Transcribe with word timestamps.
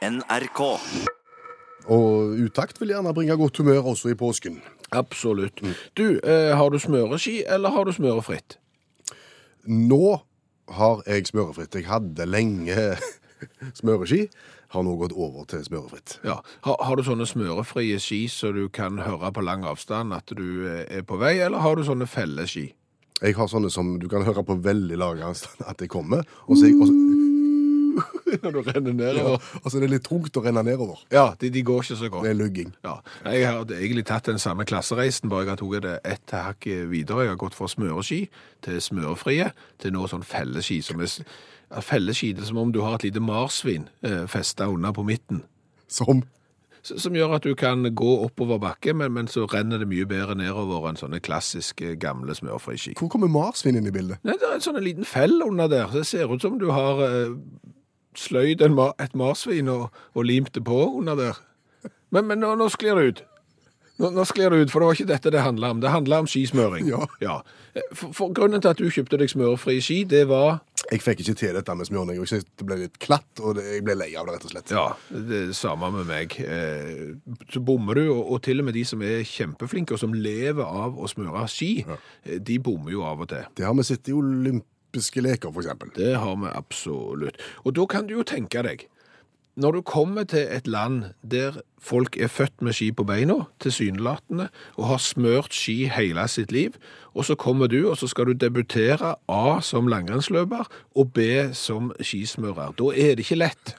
NRK. 0.00 0.60
Og 1.90 2.38
utakt 2.40 2.80
vil 2.80 2.94
gjerne 2.94 3.12
bringe 3.16 3.36
godt 3.36 3.60
humør 3.60 3.92
også 3.92 4.12
i 4.12 4.16
påsken. 4.16 4.60
Absolutt. 4.96 5.60
Du, 5.96 6.20
eh, 6.24 6.56
har 6.56 6.70
du 6.70 6.78
smøreski, 6.78 7.42
eller 7.46 7.70
har 7.70 7.84
du 7.84 7.92
smørefritt? 7.92 8.58
Nå 9.66 10.20
har 10.68 11.02
jeg 11.06 11.26
smørefritt. 11.26 11.74
Jeg 11.74 11.86
hadde 11.86 12.26
lenge 12.26 12.96
smøreski. 13.80 14.28
Har 14.70 14.86
nå 14.86 14.96
gått 14.96 15.12
over 15.12 15.44
til 15.50 15.64
smørefritt. 15.66 16.20
Ja. 16.24 16.40
Har, 16.64 16.76
har 16.80 16.96
du 16.96 17.04
sånne 17.04 17.26
smørefrie 17.26 17.98
ski 18.00 18.24
så 18.30 18.54
du 18.54 18.68
kan 18.72 19.02
høre 19.02 19.32
på 19.34 19.42
lang 19.44 19.66
avstand 19.66 20.14
at 20.14 20.30
du 20.30 20.64
eh, 20.68 20.84
er 20.88 21.02
på 21.04 21.18
vei, 21.20 21.40
eller 21.42 21.60
har 21.60 21.76
du 21.76 21.84
sånne 21.84 22.08
felleski? 22.08 22.70
Jeg 23.20 23.36
har 23.36 23.50
sånne 23.52 23.68
som 23.68 23.98
du 24.00 24.08
kan 24.08 24.24
høre 24.24 24.44
på 24.46 24.56
veldig 24.64 24.96
lang 24.96 25.20
avstand 25.26 25.66
at 25.68 25.82
jeg 25.82 25.92
kommer, 25.92 26.24
og 26.46 26.56
så, 26.56 26.64
er 26.64 26.70
jeg, 26.70 26.86
så, 26.88 27.19
Når 28.44 28.56
du 28.56 28.60
renner 28.66 28.92
ja, 28.92 28.98
nedover. 29.00 29.44
det 29.64 29.82
er 29.82 29.92
litt 29.94 30.06
tungt 30.06 30.36
å 30.36 30.44
renne 30.44 30.64
nedover. 30.66 31.04
Ja, 31.14 31.30
de, 31.40 31.50
de 31.52 31.62
går 31.66 31.84
ikke 31.84 31.98
så 32.00 32.10
godt. 32.12 32.26
Det 32.26 32.34
er 32.34 32.40
lugging. 32.40 32.72
Ja. 32.86 32.96
Jeg 33.26 33.46
har 33.48 33.76
egentlig 33.78 34.06
tatt 34.08 34.30
den 34.30 34.40
samme 34.42 34.66
klassereisen, 34.68 35.30
bare 35.32 35.46
jeg 35.46 35.54
har 35.54 35.62
tatt 35.62 35.86
det 35.86 35.96
ett 36.14 36.34
hakk 36.36 36.68
videre. 36.90 37.26
Jeg 37.26 37.34
har 37.34 37.40
gått 37.40 37.58
fra 37.58 37.68
smøreski 37.70 38.24
til 38.66 38.82
smørefrie 38.82 39.50
til 39.80 39.94
nå 39.96 40.08
sånn 40.10 40.26
felleski. 40.26 40.80
Som 40.84 41.02
er, 41.04 41.14
felleski 41.84 42.32
det 42.36 42.44
er 42.44 42.50
som 42.50 42.60
om 42.62 42.74
du 42.74 42.82
har 42.84 42.98
et 42.98 43.08
lite 43.08 43.22
marsvin 43.22 43.88
eh, 44.06 44.26
festa 44.30 44.68
unna 44.70 44.92
på 44.96 45.06
midten. 45.06 45.44
Som 45.88 46.24
Som 46.82 47.12
gjør 47.12 47.34
at 47.36 47.44
du 47.44 47.52
kan 47.54 47.84
gå 47.94 48.12
oppover 48.24 48.56
bakke, 48.58 48.94
men, 48.96 49.12
men 49.12 49.26
så 49.28 49.44
renner 49.44 49.82
det 49.82 49.88
mye 49.90 50.06
bedre 50.08 50.32
nedover 50.34 50.88
enn 50.88 50.96
sånne 50.96 51.18
klassiske 51.20 51.98
gamle 52.00 52.32
smørfriski. 52.32 52.94
Hvor 52.96 53.10
kommer 53.12 53.28
marsvin 53.28 53.76
inn 53.76 53.90
i 53.90 53.92
bildet? 53.92 54.16
Nei, 54.24 54.38
det 54.40 54.48
er 54.48 54.54
en 54.56 54.64
sånn 54.64 54.80
liten 54.80 55.04
fell 55.04 55.42
under 55.44 55.68
der. 55.68 55.92
Det 55.92 56.06
ser 56.08 56.32
ut 56.32 56.40
som 56.40 56.56
du 56.56 56.70
har 56.72 57.02
eh, 57.04 57.34
sløyd 58.18 58.62
en, 58.66 58.74
ma- 58.78 58.94
et 58.98 59.14
marsvin 59.14 59.68
og, 59.68 59.90
og 60.14 60.24
limte 60.26 60.60
på 60.64 60.80
under 60.98 61.14
der. 61.18 61.38
Men, 62.10 62.26
men 62.26 62.40
nå, 62.42 62.54
nå 62.58 62.66
sklir 62.74 62.98
det 62.98 63.04
ut. 63.10 63.20
Nå, 64.00 64.08
nå 64.16 64.24
sklir 64.24 64.48
det 64.50 64.62
ut, 64.64 64.70
for 64.72 64.80
det 64.80 64.86
var 64.88 64.96
ikke 64.96 65.10
dette 65.12 65.30
det 65.34 65.42
handla 65.44 65.70
om. 65.74 65.80
Det 65.82 65.90
handla 65.92 66.22
om 66.22 66.26
skismøring. 66.30 66.86
Ja. 67.20 67.36
For, 67.92 68.14
for 68.16 68.32
grunnen 68.34 68.62
til 68.64 68.72
at 68.72 68.80
du 68.80 68.88
kjøpte 68.90 69.18
deg 69.20 69.28
smørfrie 69.30 69.82
ski, 69.84 69.98
det 70.08 70.22
var 70.30 70.62
Jeg 70.90 71.02
fikk 71.04 71.20
ikke 71.22 71.34
til 71.38 71.52
dette 71.54 71.74
med 71.76 71.86
smørning. 71.86 72.16
og 72.18 72.24
Jeg 72.24 72.30
synes 72.32 72.46
det 72.58 72.66
ble 72.66 72.78
litt 72.80 72.96
klatt, 73.04 73.28
og 73.44 73.58
det, 73.60 73.66
jeg 73.76 73.84
ble 73.86 73.94
lei 74.00 74.08
av 74.18 74.26
det, 74.26 74.38
rett 74.38 74.46
og 74.48 74.54
slett. 74.54 74.72
Ja, 74.74 74.86
det 75.12 75.42
er 75.42 75.52
samme 75.54 75.92
med 75.94 76.08
meg. 76.08 76.34
Eh, 76.40 77.36
Så 77.52 77.60
bommer 77.62 78.00
du, 78.00 78.06
og, 78.16 78.24
og 78.32 78.42
til 78.48 78.64
og 78.64 78.66
med 78.70 78.74
de 78.80 78.86
som 78.88 79.04
er 79.06 79.20
kjempeflinke, 79.28 79.94
og 79.94 80.00
som 80.02 80.16
lever 80.16 80.64
av 80.64 80.96
å 80.98 81.06
smøre 81.12 81.44
ski, 81.52 81.70
ja. 81.84 82.00
de 82.40 82.58
bommer 82.58 82.96
jo 82.96 83.04
av 83.06 83.20
og 83.22 83.30
til. 83.36 83.44
Det 83.60 83.68
har 83.68 83.76
vi 83.78 83.86
sett 83.92 84.08
i 84.10 84.16
olympiske 84.90 85.22
leker, 85.22 85.50
eksempel. 85.54 85.90
Det 85.94 86.16
har 86.18 86.36
vi 86.36 86.48
absolutt. 86.50 87.38
Og 87.64 87.74
da 87.74 87.86
kan 87.86 88.06
du 88.06 88.14
jo 88.18 88.24
tenke 88.24 88.62
deg, 88.62 88.88
når 89.56 89.72
du 89.72 89.82
kommer 89.82 90.24
til 90.24 90.46
et 90.48 90.66
land 90.66 91.12
der 91.22 91.60
folk 91.78 92.16
er 92.16 92.28
født 92.28 92.62
med 92.62 92.72
ski 92.72 92.90
på 92.92 93.04
beina, 93.04 93.46
tilsynelatende, 93.60 94.48
og 94.76 94.84
har 94.86 94.98
smørt 94.98 95.54
ski 95.54 95.88
hele 95.90 96.26
sitt 96.28 96.52
liv, 96.52 96.74
og 97.14 97.24
så 97.24 97.34
kommer 97.34 97.68
du, 97.68 97.88
og 97.90 97.98
så 97.98 98.08
skal 98.08 98.26
du 98.26 98.32
debutere 98.32 99.16
A 99.28 99.60
som 99.60 99.88
langrennsløper, 99.88 100.66
og 100.94 101.12
B 101.12 101.52
som 101.52 101.92
skismører. 102.00 102.74
Da 102.78 102.92
er 102.94 103.16
det 103.16 103.26
ikke 103.26 103.42
lett. 103.42 103.74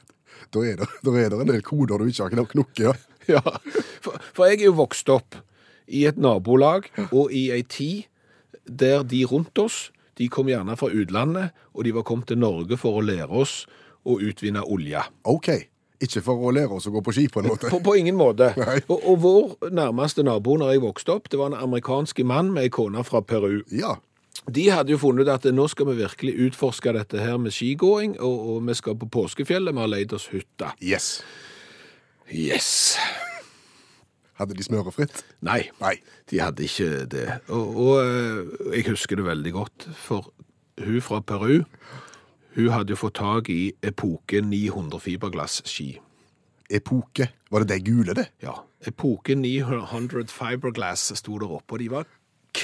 Da 0.52 0.60
er 0.60 0.78
det, 0.82 0.88
da 1.04 1.16
er 1.16 1.30
det 1.32 1.40
en 1.40 1.54
del 1.54 1.64
koder 1.64 1.98
du 1.98 2.08
ikke 2.08 2.30
har 2.30 2.52
knukket. 2.56 2.86
Ja. 2.86 2.94
Ja, 3.30 3.38
for, 4.02 4.18
for 4.34 4.50
jeg 4.50 4.64
er 4.64 4.72
jo 4.72 4.80
vokst 4.80 5.08
opp 5.14 5.36
i 5.86 6.08
et 6.10 6.18
nabolag 6.18 6.88
og 7.12 7.30
i 7.30 7.52
ei 7.54 7.62
tid 7.62 8.08
der 8.66 9.06
de 9.06 9.22
rundt 9.30 9.62
oss, 9.62 9.92
de 10.20 10.28
kom 10.32 10.50
gjerne 10.52 10.76
fra 10.80 10.92
utlandet, 10.92 11.56
og 11.74 11.86
de 11.88 11.94
var 11.96 12.06
kommet 12.08 12.32
til 12.32 12.42
Norge 12.42 12.78
for 12.80 13.00
å 13.00 13.06
lære 13.06 13.30
oss 13.32 13.64
å 14.04 14.18
utvinne 14.20 14.64
olje. 14.66 15.04
OK. 15.30 15.52
Ikke 16.02 16.24
for 16.26 16.48
å 16.50 16.52
lære 16.56 16.78
oss 16.80 16.88
å 16.90 16.94
gå 16.96 17.04
på 17.06 17.14
ski, 17.14 17.28
på 17.30 17.44
en 17.44 17.52
måte. 17.52 17.70
På, 17.70 17.80
på 17.86 17.96
ingen 18.00 18.18
måte. 18.18 18.52
Og, 18.92 18.98
og 18.98 19.20
vår 19.22 19.74
nærmeste 19.78 20.26
nabo 20.26 20.58
når 20.58 20.74
jeg 20.76 20.86
vokste 20.86 21.14
opp, 21.14 21.30
det 21.30 21.38
var 21.40 21.52
en 21.52 21.60
amerikansk 21.60 22.24
mann 22.26 22.50
med 22.56 22.66
ei 22.66 22.74
kone 22.74 23.04
fra 23.06 23.22
Peru. 23.22 23.62
Ja. 23.70 24.00
De 24.50 24.64
hadde 24.74 24.96
jo 24.96 24.98
funnet 24.98 25.28
ut 25.28 25.34
at 25.36 25.46
nå 25.54 25.68
skal 25.70 25.92
vi 25.92 26.00
virkelig 26.02 26.34
utforske 26.48 26.96
dette 26.98 27.22
her 27.22 27.38
med 27.38 27.54
skigåing, 27.54 28.18
og, 28.18 28.48
og 28.56 28.64
vi 28.66 28.78
skal 28.80 28.98
på 28.98 29.12
påskefjellet, 29.14 29.76
vi 29.78 29.86
har 29.86 29.92
leid 29.94 30.18
oss 30.18 30.32
hytte. 30.34 30.74
Yes. 30.82 31.20
Yes! 32.32 32.72
Hadde 34.42 34.58
de 34.58 34.66
smørefritt? 34.66 35.20
Nei. 35.46 35.68
Nei. 35.82 36.00
De 36.32 36.40
hadde 36.42 36.66
ikke 36.66 37.04
det. 37.14 37.26
Og, 37.54 37.76
og 37.78 37.92
eh, 38.02 38.72
jeg 38.80 38.88
husker 38.90 39.20
det 39.20 39.28
veldig 39.28 39.52
godt, 39.54 39.86
for 39.94 40.32
hun 40.82 41.04
fra 41.06 41.20
Peru, 41.22 41.60
hun 42.56 42.72
hadde 42.74 42.96
jo 42.96 43.00
fått 43.04 43.20
tak 43.20 43.52
i 43.54 43.70
Epoke 43.86 44.42
900 44.42 44.98
fiberglass-ski. 45.06 45.92
Epoke. 46.74 47.30
Var 47.52 47.64
det 47.64 47.70
det 47.70 47.86
gule, 47.86 48.16
det? 48.18 48.32
Ja, 48.42 48.58
Epoke 48.88 49.36
900 49.38 50.26
fiberglass 50.34 51.12
sto 51.20 51.38
der 51.38 51.54
oppe, 51.60 51.78
og 51.78 51.84
de 51.84 51.92
var 51.94 52.10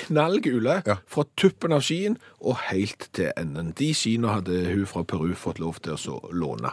knallgule 0.06 0.82
Ja. 0.86 0.96
fra 1.08 1.24
tuppen 1.38 1.74
av 1.74 1.82
skien 1.82 2.18
og 2.42 2.58
helt 2.70 3.08
til 3.14 3.32
enden. 3.38 3.74
De 3.78 3.92
skiene 3.94 4.28
hadde 4.34 4.66
hun 4.74 4.86
fra 4.86 5.04
Peru 5.04 5.34
fått 5.36 5.60
lov 5.60 5.80
til 5.82 5.94
å 5.94 5.98
så 5.98 6.18
låne. 6.32 6.72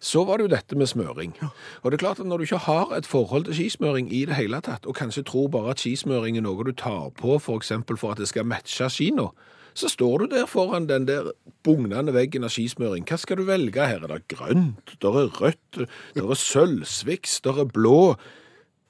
Så 0.00 0.24
var 0.26 0.38
det 0.38 0.48
jo 0.48 0.56
dette 0.56 0.76
med 0.76 0.88
smøring. 0.88 1.34
Og 1.82 1.90
det 1.90 1.98
er 2.00 2.04
klart 2.06 2.20
at 2.20 2.26
når 2.26 2.38
du 2.38 2.44
ikke 2.48 2.64
har 2.66 2.92
et 2.96 3.06
forhold 3.06 3.44
til 3.48 3.54
skismøring 3.54 4.10
i 4.12 4.24
det 4.24 4.34
hele 4.36 4.60
tatt, 4.60 4.86
og 4.86 4.94
kanskje 4.96 5.24
tror 5.24 5.48
bare 5.48 5.70
at 5.74 5.82
skismøring 5.84 6.36
er 6.36 6.42
noe 6.46 6.64
du 6.64 6.72
tar 6.72 7.10
på 7.18 7.38
for 7.40 7.56
eksempel 7.60 7.96
for 8.00 8.12
at 8.12 8.18
det 8.18 8.28
skal 8.28 8.44
matche 8.44 8.88
skiene, 8.90 9.28
så 9.74 9.88
står 9.90 10.18
du 10.18 10.26
der 10.36 10.46
foran 10.46 10.86
den 10.86 11.06
der 11.08 11.32
bugnende 11.66 12.12
veggen 12.14 12.44
av 12.46 12.50
skismøring. 12.54 13.04
Hva 13.08 13.16
skal 13.18 13.40
du 13.40 13.42
velge 13.48 13.82
her? 13.86 14.04
Er 14.04 14.12
det 14.12 14.28
grønt, 14.30 14.94
der 15.02 15.16
er 15.24 15.32
rødt, 15.40 15.88
der 16.14 16.30
er 16.30 16.34
sølvsviks, 16.38 17.40
der 17.42 17.58
er 17.58 17.64
blå. 17.64 18.14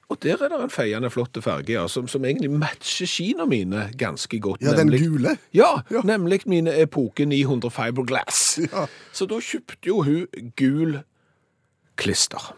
Og 0.09 0.19
der 0.21 0.37
er 0.37 0.51
det 0.53 0.59
en 0.61 0.69
feiende 0.69 1.09
flott 1.09 1.37
farge, 1.41 1.73
ja, 1.73 1.87
som, 1.89 2.05
som 2.07 2.25
egentlig 2.25 2.51
matcher 2.53 3.07
skiene 3.09 3.47
mine 3.49 3.87
ganske 3.97 4.37
godt. 4.39 4.61
Ja, 4.61 4.75
den 4.77 4.91
gule? 4.93 5.37
Ja, 5.53 5.71
Ja. 5.91 6.01
nemlig 6.05 6.43
mine 6.45 6.75
Epoke 6.81 7.25
900 7.25 7.71
fiberglass. 7.73 8.59
Ja. 8.71 8.85
Så 9.13 9.25
da 9.25 9.39
kjøpte 9.41 9.81
jo 9.89 10.03
hun 10.05 10.51
gul 10.59 10.99
klister. 11.97 12.51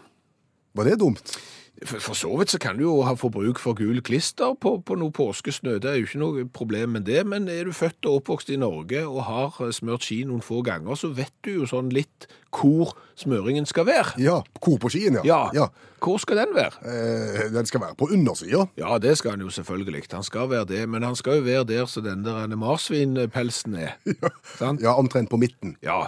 Var 0.75 0.84
det 0.91 1.00
dumt? 1.00 1.38
For, 1.85 2.00
for 2.02 2.18
så 2.18 2.31
vidt 2.40 2.50
så 2.50 2.58
kan 2.59 2.78
du 2.80 2.84
jo 2.88 2.94
ha 3.06 3.13
forbruk 3.13 3.59
for 3.62 3.78
gul 3.78 4.00
klister 4.02 4.56
på, 4.58 4.79
på 4.81 4.96
noe 4.97 5.14
påskesnø. 5.14 5.75
Det 5.79 5.91
er 5.91 6.00
jo 6.00 6.08
ikke 6.08 6.22
noe 6.24 6.46
problem 6.50 6.96
med 6.97 7.06
det, 7.06 7.22
men 7.29 7.46
er 7.53 7.69
du 7.69 7.74
født 7.78 8.08
og 8.09 8.24
oppvokst 8.24 8.50
i 8.50 8.58
Norge 8.58 9.03
og 9.06 9.19
har 9.28 9.59
smurt 9.78 10.08
ski 10.08 10.24
noen 10.25 10.41
få 10.41 10.64
ganger, 10.66 10.97
så 10.97 11.12
vet 11.14 11.34
du 11.46 11.52
jo 11.59 11.68
sånn 11.69 11.91
litt 11.94 12.25
hvor 12.52 12.97
smøringen 13.18 13.66
skal 13.66 13.85
være. 13.85 14.06
Ja. 14.22 14.40
Hvor 14.63 14.78
på 14.78 14.90
skien, 14.90 15.13
ja. 15.13 15.22
Ja. 15.25 15.50
ja. 15.53 15.66
Hvor 16.03 16.18
skal 16.22 16.38
den 16.38 16.52
være? 16.53 16.72
Eh, 16.85 17.53
den 17.53 17.66
skal 17.66 17.81
være 17.81 17.96
på 17.97 18.06
undersida. 18.13 18.66
Ja, 18.78 18.97
det 19.02 19.18
skal 19.18 19.31
han 19.31 19.41
jo 19.41 19.50
selvfølgelig. 19.50 20.03
Han 20.13 20.24
skal 20.24 20.50
være 20.50 20.66
det, 20.66 20.90
men 20.90 21.03
han 21.03 21.16
skal 21.16 21.40
jo 21.40 21.41
være 21.44 21.63
der 21.66 21.85
så 21.85 22.02
den 22.02 22.25
der 22.25 22.47
marsvinpelsen 22.56 23.75
er. 23.75 23.90
Sant? 24.59 24.81
Ja, 24.81 24.94
omtrent 25.00 25.30
på 25.30 25.38
midten. 25.38 25.75
Ja, 25.84 26.03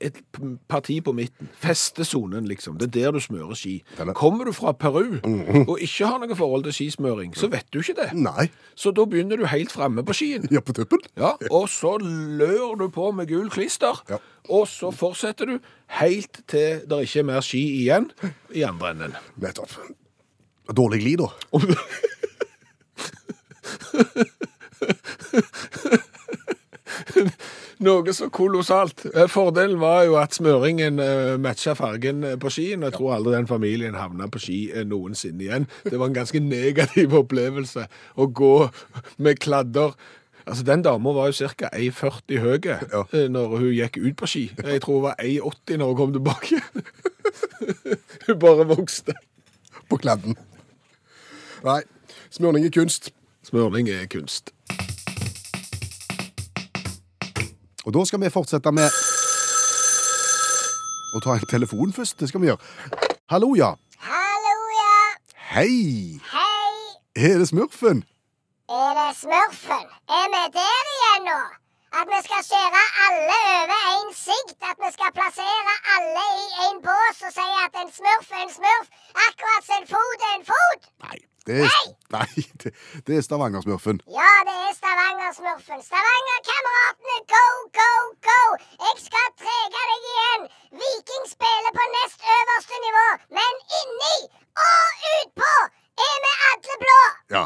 et 0.00 0.16
parti 0.68 1.00
på 1.00 1.12
midten. 1.12 1.48
Festesonen, 1.60 2.44
liksom. 2.48 2.78
Det 2.78 2.88
er 2.88 2.90
der 3.04 3.10
du 3.10 3.20
smører 3.20 3.54
ski. 3.54 3.82
Er- 3.98 4.12
Kommer 4.12 4.44
du 4.44 4.52
fra 4.52 4.72
Peru 4.72 5.04
og 5.68 5.78
ikke 5.80 6.06
har 6.06 6.18
noe 6.24 6.36
forhold 6.36 6.64
til 6.64 6.72
skismøring, 6.72 7.36
så 7.36 7.48
vet 7.52 7.66
du 7.72 7.78
ikke 7.82 7.96
det. 8.00 8.10
Nei. 8.16 8.48
Så 8.74 8.90
da 8.96 9.04
begynner 9.04 9.36
du 9.36 9.46
helt 9.46 9.72
framme 9.72 10.04
på 10.04 10.12
skien. 10.16 10.48
Ja, 10.54 10.60
på 10.60 10.72
tuppen. 10.72 11.00
Ja, 11.18 11.32
og 11.50 11.68
så 11.68 11.96
lør 12.00 12.74
du 12.78 12.88
på 12.88 13.10
med 13.12 13.28
gul 13.28 13.50
klister, 13.50 14.00
Ja. 14.10 14.16
og 14.48 14.68
så 14.68 14.90
fortsetter 14.94 15.44
du 15.46 15.58
helt 16.00 16.34
til 16.50 16.68
det 16.88 16.98
ikke 17.06 17.20
er 17.22 17.28
mer 17.30 17.42
ski 17.44 17.62
igjen 17.82 18.06
i 18.54 18.60
andre 18.66 18.86
enden. 18.94 19.12
Nettopp. 19.42 19.72
Dårlig 20.74 21.00
glid, 21.04 21.18
da. 21.20 21.28
Noe 27.84 28.14
så 28.16 28.28
kolossalt. 28.32 29.04
Eh, 29.12 29.26
Fordelen 29.30 29.78
var 29.80 30.04
jo 30.06 30.16
at 30.20 30.36
smøringen 30.36 31.00
eh, 31.02 31.34
matcha 31.40 31.74
fargen 31.76 32.24
eh, 32.24 32.36
på 32.40 32.52
skien. 32.52 32.84
Jeg 32.86 32.96
tror 32.96 33.16
aldri 33.16 33.34
den 33.34 33.50
familien 33.50 33.98
havna 33.98 34.28
på 34.30 34.40
ski 34.42 34.58
noensinne 34.88 35.44
igjen. 35.44 35.68
Det 35.84 35.98
var 35.98 36.10
en 36.10 36.16
ganske 36.16 36.40
negativ 36.40 37.14
opplevelse 37.18 37.86
å 38.16 38.28
gå 38.30 38.54
med 39.24 39.42
kladder. 39.42 39.96
Altså, 40.46 40.64
Den 40.64 40.82
dama 40.82 41.12
var 41.12 41.26
jo 41.26 41.32
ca. 41.32 41.68
1,40 41.72 42.38
høy 42.38 42.58
ja. 42.64 43.28
når 43.28 43.46
hun 43.56 43.68
gikk 43.72 43.96
ut 43.96 44.16
på 44.16 44.26
ski. 44.26 44.52
Jeg 44.64 44.82
tror 44.82 44.94
hun 44.94 45.02
var 45.02 45.16
1,80 45.22 45.76
når 45.76 45.86
hun 45.86 45.96
kom 45.96 46.12
tilbake. 46.12 46.60
hun 48.26 48.38
bare 48.38 48.66
vokste. 48.66 49.14
På 49.90 49.96
kladden. 49.96 50.36
Nei. 51.64 51.80
Smørning 52.30 52.66
er 52.66 52.70
kunst. 52.70 53.10
Smørning 53.42 53.88
er 53.88 54.06
kunst. 54.06 54.52
Og 57.84 57.94
da 57.94 58.04
skal 58.04 58.20
vi 58.20 58.32
fortsette 58.32 58.72
med 58.72 58.88
å 61.14 61.20
ta 61.24 61.36
en 61.36 61.48
telefon 61.48 61.92
først. 61.92 62.18
Det 62.20 62.28
skal 62.28 62.40
vi 62.42 62.50
gjøre. 62.52 62.60
Hallo, 63.32 63.54
ja. 63.56 63.74
Hallo, 64.08 64.56
ja. 64.76 64.96
Hei! 65.54 66.20
Hei. 66.32 66.52
Er 67.16 67.38
det 67.38 67.48
Smurfen? 67.48 68.04
Er 68.68 68.90
det 68.98 69.16
smurfen? 69.22 69.86
Er 70.18 70.26
vi 70.32 70.42
der 70.58 70.84
igjen 70.94 71.24
nå? 71.28 71.40
At 71.98 72.06
vi 72.12 72.18
skal 72.26 72.42
skjære 72.48 72.82
alle 73.04 73.36
over 73.56 73.80
én 73.96 74.10
sikt. 74.26 74.58
At 74.70 74.78
vi 74.84 74.88
skal 74.96 75.10
plassere 75.18 75.74
alle 75.94 76.24
i 76.42 76.46
én 76.66 76.78
bås 76.86 77.18
og 77.26 77.32
si 77.38 77.46
at 77.64 77.74
en 77.82 77.90
smurf 77.98 78.30
er 78.36 78.42
en 78.46 78.54
smurf. 78.58 78.86
Akkurat 79.26 79.66
som 79.66 79.76
en 79.80 79.88
fot 79.92 80.24
er 80.28 80.34
en 80.38 80.46
fot. 80.52 80.82
Nei, 81.04 81.18
det 81.46 81.58
er, 81.66 81.76
nei, 82.16 82.30
det, 82.62 82.72
det 83.06 83.18
er 83.18 83.26
Stavanger-smurfen. 83.26 84.00
Ja, 84.18 84.32
det 84.48 84.54
er 84.66 84.72
Stavanger-smurfen. 84.80 85.84
Stavanger-kameratene, 85.90 87.16
go, 87.34 87.44
go, 87.80 87.90
go! 88.28 88.40
Jeg 88.86 88.94
skal 89.06 89.28
trege 89.42 89.82
deg 89.90 90.06
igjen. 90.12 90.46
Viking 90.80 91.26
spiller 91.34 91.76
på 91.80 91.84
nest 91.98 92.24
øverste 92.38 92.80
nivå, 92.86 93.08
men 93.40 93.52
inni 93.80 94.16
og 94.68 95.04
utpå 95.18 95.52
er 96.08 96.16
vi 96.24 96.32
alle 96.48 96.80
blå. 96.86 97.02
Ja. 97.36 97.44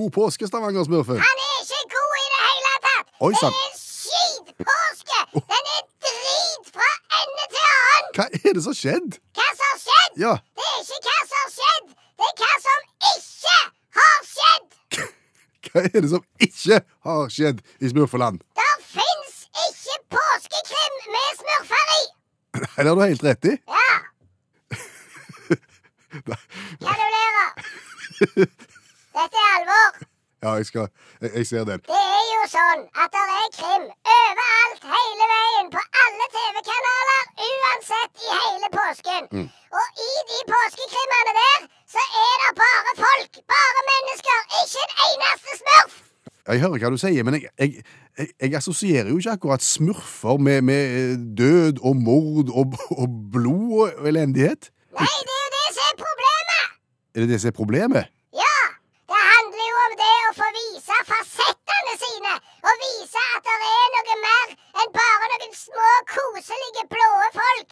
God 0.00 0.10
påske, 0.16 0.46
Stavanger-smurfen. 0.50 1.16
Han 1.28 1.38
er 1.46 1.56
ikke 1.62 1.80
god 1.96 2.12
i 2.24 2.26
det 2.34 2.40
hele 2.48 2.70
tatt. 2.86 3.06
Oi, 3.26 3.32
det 3.32 3.48
er 3.48 3.54
skitpåske. 3.80 5.18
Den 5.50 5.66
er 5.76 5.82
drit 6.06 6.64
fra 6.76 6.90
ende 7.20 7.44
til 7.54 7.64
annen. 7.72 8.06
Hva 8.16 8.26
er 8.48 8.52
det 8.56 8.62
som 8.64 8.72
har 8.72 8.78
skjedd? 8.80 9.10
Hva 9.36 9.48
som 9.58 9.66
har 9.72 9.80
skjedd? 9.82 10.12
Ja, 10.24 10.32
Det 10.60 10.64
er 10.70 10.78
ikke 10.84 11.00
hva 11.08 11.18
som 11.32 11.38
har 11.42 11.50
skjedd. 11.56 11.86
Det 12.22 12.26
er 12.30 12.34
hva 12.40 12.52
som 12.66 12.80
ikke 13.10 13.58
har 13.98 14.16
skjedd. 14.30 14.66
hva 15.68 15.84
er 15.90 15.98
det 16.06 16.10
som 16.14 16.24
ikke 16.48 16.80
har 17.10 17.22
skjedd 17.36 17.58
i 17.84 17.92
Smurfeland? 17.92 18.38
Det 18.62 18.72
fins 18.94 19.36
ikke 19.66 19.98
påskekrim 20.16 20.96
med 21.18 21.28
smurfer 21.42 21.86
i. 21.98 22.02
Nei, 22.64 22.72
det 22.82 22.88
har 22.88 22.96
du 22.96 23.04
helt 23.04 23.28
rett 23.28 23.52
i. 23.52 23.54
Ja. 23.76 23.92
Gratulerer. 26.80 27.48
Er. 28.24 28.69
Ja, 30.42 30.50
jeg 30.58 30.66
skal 30.70 30.86
Jeg, 31.22 31.30
jeg 31.36 31.46
ser 31.46 31.64
den. 31.70 31.80
Det 31.92 32.00
er 32.18 32.26
jo 32.34 32.44
sånn 32.56 32.82
at 33.02 33.10
det 33.16 33.24
er 33.40 33.48
krim 33.58 33.84
overalt, 34.16 34.82
hele 34.96 35.26
veien, 35.34 35.66
på 35.74 35.82
alle 36.04 36.26
TV-kanaler, 36.36 37.22
uansett 37.48 38.12
i 38.26 38.30
hele 38.42 38.68
påsken. 38.78 39.24
Og 39.80 39.86
i 40.08 40.12
de 40.30 40.38
påskekrimmene 40.52 41.32
der, 41.40 41.58
så 41.94 42.02
er 42.26 42.34
det 42.44 42.52
bare 42.62 42.94
folk, 43.04 43.32
bare 43.54 43.80
mennesker, 43.90 44.38
ikke 44.62 44.84
en 44.86 44.94
eneste 45.08 45.58
smurf. 45.62 45.98
Jeg 46.50 46.60
hører 46.64 46.80
hva 46.82 46.90
du 46.90 46.98
sier, 46.98 47.22
men 47.28 47.36
jeg, 47.36 47.50
jeg, 47.60 47.84
jeg, 48.18 48.28
jeg 48.40 48.54
assosierer 48.58 49.10
jo 49.12 49.18
ikke 49.20 49.36
akkurat 49.36 49.62
smurfer 49.62 50.40
med, 50.46 50.62
med 50.70 50.86
død 51.38 51.84
og 51.86 51.96
mord 52.08 52.48
og, 52.58 52.78
og 52.96 53.06
blod 53.32 53.92
og 54.00 54.08
elendighet. 54.08 54.72
Nei, 54.98 55.12
det 55.28 55.36
er 55.36 55.44
jo 55.44 55.52
det 55.58 55.68
som 55.76 55.84
er 55.92 55.98
problemet. 56.00 56.64
Er 57.14 57.20
det 57.24 57.28
det 57.34 57.40
som 57.44 57.52
er 57.52 57.56
problemet? 57.60 58.10
Ja, 58.40 58.56
det 59.12 59.20
handler 59.28 59.68
jo 59.68 59.78
om 59.84 59.94
det 60.00 60.10
å 60.30 60.32
få 60.40 60.48
vise 60.56 60.98
fasettene 61.12 61.94
sine. 62.02 62.34
Og 62.66 62.82
vise 62.82 63.22
at 63.36 63.46
det 63.46 63.56
er 63.70 63.94
noe 63.94 64.18
mer 64.24 64.56
enn 64.82 64.92
bare 64.96 65.30
noen 65.36 65.54
små, 65.60 65.92
koselige, 66.14 66.82
blå 66.94 67.10
folk 67.40 67.68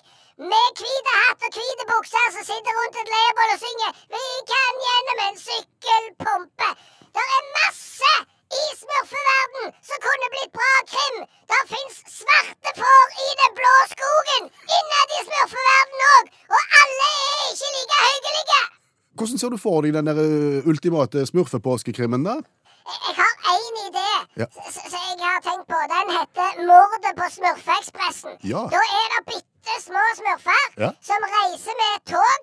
med 0.51 0.67
hvite 0.79 1.13
hatt 1.23 1.47
og 1.47 1.51
hvite 1.57 1.85
bukser 1.93 2.27
som 2.35 2.45
sitter 2.51 2.73
rundt 2.79 2.99
et 3.03 3.13
leirbål 3.15 3.55
og 3.55 3.61
synger 3.65 3.91
'Vi 4.15 4.27
kan 4.53 4.73
gjennom 4.87 5.19
en 5.27 5.39
sykkelpumpe'. 5.47 6.73
Det 7.17 7.25
er 7.37 7.43
masse 7.61 8.13
i 8.63 8.65
smurfeverden 8.83 9.67
som 9.89 9.97
kunne 10.07 10.29
blitt 10.35 10.53
bra 10.59 10.73
krim. 10.93 11.19
Det 11.51 11.63
fins 11.73 11.97
svarte 12.19 12.71
får 12.83 13.05
i 13.27 13.29
den 13.41 13.53
blå 13.59 13.75
skogen 13.95 14.45
innad 14.77 15.09
i 15.17 15.21
smurfeverden 15.29 16.01
òg. 16.15 16.25
Og 16.55 16.63
alle 16.81 17.09
er 17.25 17.43
ikke 17.51 17.71
like 17.77 17.97
hyggelige. 18.07 18.63
Hvordan 19.19 19.39
ser 19.39 19.51
du 19.55 19.59
for 19.67 19.77
deg 19.83 19.93
den 19.99 20.07
der 20.11 20.19
ultimate 20.71 21.27
smurfepåskekrimmen, 21.31 22.23
da? 22.29 22.37
Jeg 22.89 23.15
har 23.21 23.33
én 23.55 23.75
idé 23.89 24.11
Ja. 24.43 24.47
som 24.75 25.19
jeg 25.21 25.29
har 25.35 25.41
tenkt 25.49 25.67
på. 25.73 25.79
Den 25.95 26.07
heter 26.19 26.49
'Mordet 26.69 27.13
på 27.21 27.27
Smurfekspressen'. 27.37 28.37
Ja. 28.53 28.61
Da 28.75 28.81
er 29.01 29.07
det 29.15 29.23
bitte 29.33 29.75
små 29.89 30.03
smurfer 30.21 30.65
Ja. 30.85 30.91
som 31.09 31.21
reiser 31.37 31.75
med 31.81 31.91
et 31.97 32.05
tog, 32.13 32.43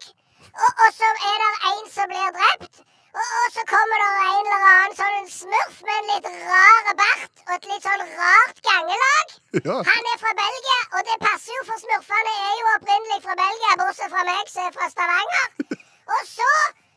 og, 0.63 0.71
og 0.83 0.89
så 0.99 1.07
er 1.31 1.37
det 1.43 1.51
en 1.71 1.85
som 1.95 2.05
blir 2.11 2.29
drept. 2.39 2.75
Og, 3.19 3.27
og 3.41 3.47
så 3.55 3.61
kommer 3.73 3.97
det 4.03 4.09
en 4.35 4.45
eller 4.53 4.63
annen 4.75 4.95
sånn 5.01 5.27
smurf 5.41 5.75
med 5.87 5.95
en 5.99 6.07
litt 6.11 6.27
rar 6.51 6.87
bart 7.01 7.35
og 7.47 7.51
et 7.57 7.65
litt 7.71 7.83
sånn 7.87 8.03
rart 8.19 8.57
gangelag. 8.69 9.27
Ja. 9.67 9.75
Han 9.91 10.03
er 10.13 10.17
fra 10.23 10.33
Belgia, 10.43 10.79
og 10.95 11.01
det 11.09 11.17
passer 11.27 11.53
jo, 11.57 11.61
for 11.69 11.77
smurfene 11.83 12.33
er 12.49 12.55
jo 12.61 12.65
opprinnelig 12.77 13.19
fra 13.25 13.35
Belgia, 13.43 13.71
bortsett 13.81 14.11
fra 14.15 14.23
meg 14.31 14.43
som 14.53 14.63
er 14.67 14.73
fra 14.77 14.87
Stavanger. 14.93 15.47
Og 16.15 16.21
så 16.37 16.51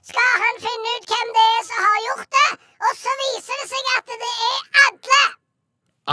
skal 0.09 0.35
han 0.43 0.61
finne 0.65 0.93
ut 0.97 1.07
hvem 1.13 1.33
det 1.37 1.47
er 1.55 1.65
som 1.69 1.87
har 1.87 1.99
gjort 2.07 2.29
det, 2.39 2.51
og 2.87 2.93
så 3.03 3.15
viser 3.23 3.63
det 3.63 3.69
seg 3.73 3.89
at 3.95 4.13
det 4.13 4.35
er 4.35 4.61
alle. 4.87 5.23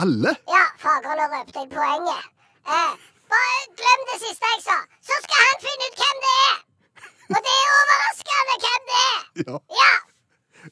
Alle? 0.01 0.31
Ja, 0.51 0.63
fager, 0.81 1.13
nå 1.19 1.27
røpte 1.33 1.61
jeg 1.61 1.69
poenget. 1.71 2.25
Eh, 2.67 2.95
bare 3.31 3.61
glem 3.81 4.01
det 4.11 4.17
siste 4.23 4.49
jeg 4.53 4.63
sa. 4.65 4.77
Så 5.07 5.19
skal 5.23 5.45
han 5.45 5.61
finne 5.63 5.87
ut 5.89 6.01
hvem 6.01 6.23
det 6.25 6.33
er. 6.47 6.57
Og 7.25 7.37
det 7.45 7.53
er 7.53 7.69
overraskende 7.75 8.57
hvem 8.65 8.89
det 8.89 8.99
er. 9.05 9.21
Ja. 9.45 9.61
Ja. 9.79 9.93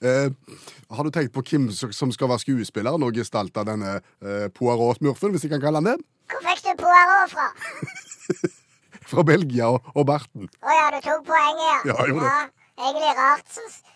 Eh, 0.10 0.58
har 0.98 1.08
du 1.08 1.12
tenkt 1.14 1.34
på 1.38 1.44
hvem 1.48 1.70
som 1.72 2.12
skal 2.12 2.32
være 2.34 2.44
skuespiller 2.44 2.98
og 2.98 3.16
gestalte 3.16 3.64
denne 3.70 3.94
eh, 4.02 4.50
Poirot-smurfen, 4.58 5.32
hvis 5.32 5.46
jeg 5.48 5.54
kan 5.54 5.64
kalle 5.64 5.80
han 5.80 5.92
det? 5.94 5.96
Hvor 6.34 6.44
fikk 6.50 6.66
du 6.66 6.84
Poirot 6.84 7.32
fra? 7.32 7.48
Fra 9.14 9.24
Belgia 9.28 9.68
og, 9.68 9.88
og 10.00 10.06
Barten. 10.08 10.48
Å 10.64 10.76
ja, 10.76 10.86
du 10.94 11.00
tok 11.04 11.26
poenget, 11.28 11.64
ja. 11.68 11.80
Ja, 11.92 12.06
gjorde 12.08 12.30
det. 12.30 12.63
Egentlig 12.78 13.14
rart. 13.22 13.52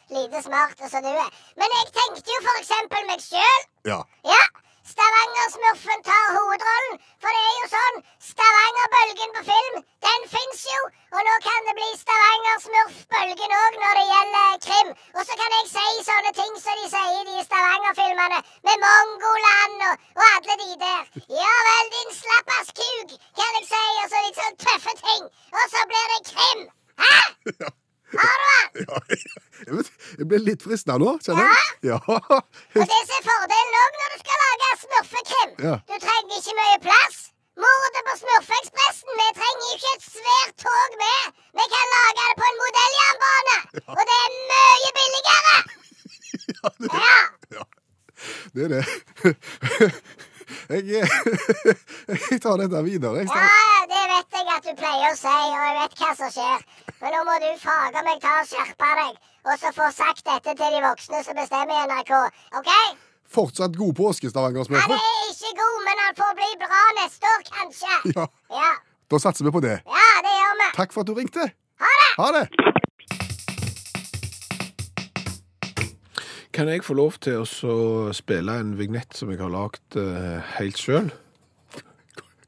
Lite 0.10 0.42
smart 0.44 0.78
som 0.92 1.02
du 1.02 1.10
er. 1.10 1.30
Men 1.60 1.76
jeg 1.78 1.92
tenkte 1.98 2.32
jo 2.36 2.40
for 2.48 2.62
eksempel 2.62 3.06
meg 3.10 3.22
sjøl. 3.24 3.62
Ja. 3.90 4.00
Ja. 4.34 4.44
Stavanger-smurfen 4.88 6.04
tar 6.08 6.28
hovedrollen. 6.36 7.00
For 7.24 7.36
det 7.36 7.42
er 7.48 7.56
jo 7.60 7.70
sånn, 7.74 7.98
Stavanger-bølgen 8.28 9.34
på 9.38 9.42
film, 9.50 9.80
den 10.06 10.28
fins 10.34 10.62
jo. 10.72 10.84
Og 11.12 11.26
nå 11.28 11.34
kan 11.48 11.68
det 11.68 11.74
bli 11.80 11.90
Stavanger-smurf-bølgen 12.04 13.56
òg 13.62 13.80
når 13.82 14.00
det 14.00 14.06
gjelder 14.12 14.62
krim. 14.68 14.94
Og 15.18 15.26
så 15.28 15.40
kan 15.42 15.58
jeg 15.58 15.66
si 15.74 16.06
sånne 16.08 16.32
ting 16.38 16.54
som 16.64 16.80
de 16.84 16.92
sier 16.94 17.18
i 17.18 17.26
de 17.32 17.44
Stavanger-filmene. 17.50 18.40
Med 18.70 18.86
Mongoland 18.86 19.84
og, 19.90 20.06
og 20.22 20.24
alle 20.30 20.60
de 20.64 20.78
der. 20.86 21.26
Ja 21.42 21.58
vel, 21.70 21.92
din 21.98 22.16
slappas 22.22 22.72
kuk, 22.80 23.18
kan 23.42 23.60
jeg 23.60 23.68
si. 23.74 23.84
Og 24.06 24.08
så 24.14 24.24
litt 24.28 24.40
sånn 24.44 24.62
tøffe 24.68 24.96
ting. 25.04 25.28
Og 25.58 25.68
så 25.76 25.84
blir 25.92 26.16
det 26.16 26.24
krim. 26.32 26.64
Hæ? 27.04 27.18
Den? 27.66 27.87
Ja. 28.14 29.00
Jeg 30.18 30.28
ble 30.30 30.40
litt 30.44 30.64
frista 30.64 30.98
nå, 31.02 31.18
kjenner 31.24 31.48
jeg. 31.48 31.72
Ja. 31.92 31.98
Og 32.08 32.84
det 32.92 33.00
som 33.08 33.16
er 33.18 33.26
fordelen 33.26 33.80
òg 33.84 33.98
når 34.02 34.14
du 34.14 34.20
skal 34.22 34.44
lage 34.44 34.70
smurfekrim. 34.84 35.52
Ja. 35.68 35.76
Du 35.90 35.96
trenger 36.06 36.38
ikke 36.40 36.56
mye 36.62 36.78
plass. 36.88 37.18
Mordet 37.58 38.04
på 38.06 38.14
Smurfekspressen. 38.20 39.10
Vi 39.18 39.28
trenger 39.40 39.70
ikke 39.74 39.94
et 39.96 40.04
svært 40.06 40.54
tog 40.62 40.98
med. 41.02 41.32
Vi 41.58 41.66
kan 41.74 41.88
lage 41.96 42.28
det 42.28 42.36
på 42.42 42.46
en 42.52 42.60
modelljernbane. 42.64 43.58
Og 43.98 44.04
det 44.12 44.18
er 44.26 44.36
mye 44.52 44.92
billigere. 45.00 45.56
ja, 46.54 46.74
det, 46.84 46.92
Ja. 47.02 47.18
ja. 47.58 47.64
det 48.54 48.64
er 48.68 48.72
det. 48.78 49.94
Jeg, 50.68 50.84
jeg 52.08 52.40
tar 52.44 52.56
dette 52.60 52.80
videre. 52.86 53.20
Jeg 53.20 53.28
ja, 53.28 53.48
det 53.92 53.97
vet 54.18 54.38
jeg 54.38 54.54
at 54.58 54.66
du 54.68 54.74
pleier 54.82 55.10
å 55.14 55.18
si, 55.18 55.34
og 55.54 55.64
jeg 55.68 55.76
vet 55.80 55.98
hva 56.02 56.12
som 56.20 56.32
skjer. 56.34 56.64
Men 57.02 57.14
nå 57.14 57.20
må 57.28 57.36
du 57.44 57.50
faga 57.62 58.02
meg 58.08 58.22
ta 58.24 58.36
og 58.42 58.48
skjerpe 58.50 58.90
deg, 59.02 59.18
og 59.48 59.60
så 59.62 59.72
få 59.78 59.90
sagt 59.94 60.24
dette 60.26 60.56
til 60.58 60.74
de 60.78 60.80
voksne 60.86 61.20
som 61.26 61.38
bestemmer 61.38 61.78
i 61.78 61.90
NRK. 61.92 62.14
OK? 62.62 62.72
fortsatt 63.28 63.74
god 63.76 63.92
påske, 63.92 64.24
Han 64.30 64.32
Stavanger-smurfen. 64.32 64.94
er 64.96 65.32
ikke 65.34 65.50
god, 65.60 65.80
men 65.84 66.00
han 66.00 66.16
får 66.16 66.30
bli 66.40 66.46
bra 66.62 66.84
neste 67.02 67.28
år, 67.34 67.42
kanskje. 67.52 67.98
Ja, 68.16 68.26
Ja, 68.56 68.70
da 69.12 69.20
satser 69.20 69.44
vi 69.44 69.52
på 69.52 69.60
det. 69.66 69.74
ja 69.84 70.06
det 70.24 70.32
gjør 70.38 70.56
vi. 70.62 70.68
Takk 70.78 70.96
for 70.96 71.04
at 71.04 71.08
du 71.08 71.14
ringte. 71.18 71.50
Ha 71.84 71.92
det! 72.02 72.14
Ha 72.22 72.28
det. 72.38 72.46
Kan 76.56 76.72
jeg 76.72 76.84
få 76.88 76.96
lov 76.98 77.20
til 77.22 77.44
å 77.44 78.14
spille 78.16 78.56
en 78.64 78.72
vignett 78.80 79.14
som 79.14 79.30
jeg 79.30 79.44
har 79.44 79.52
lagd 79.54 80.00
eh, 80.00 80.40
helt 80.58 80.80
sjøl? 80.82 81.12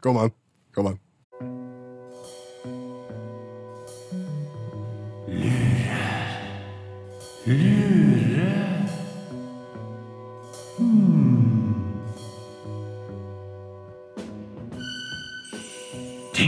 Kom 0.02 0.18
an. 0.18 0.32
Kom 0.74 0.88
an. 0.94 0.98
Ting 7.46 7.56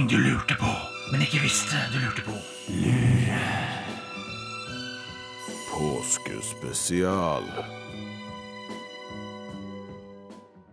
du 0.09 0.17
lurte 0.17 0.55
på, 0.59 0.67
men 1.11 1.21
ikke 1.23 1.39
visste 1.45 1.79
du 1.93 1.99
lurte 2.03 2.21
på. 2.27 2.35
Lure. 2.75 3.39
Påskespesial. 5.71 7.47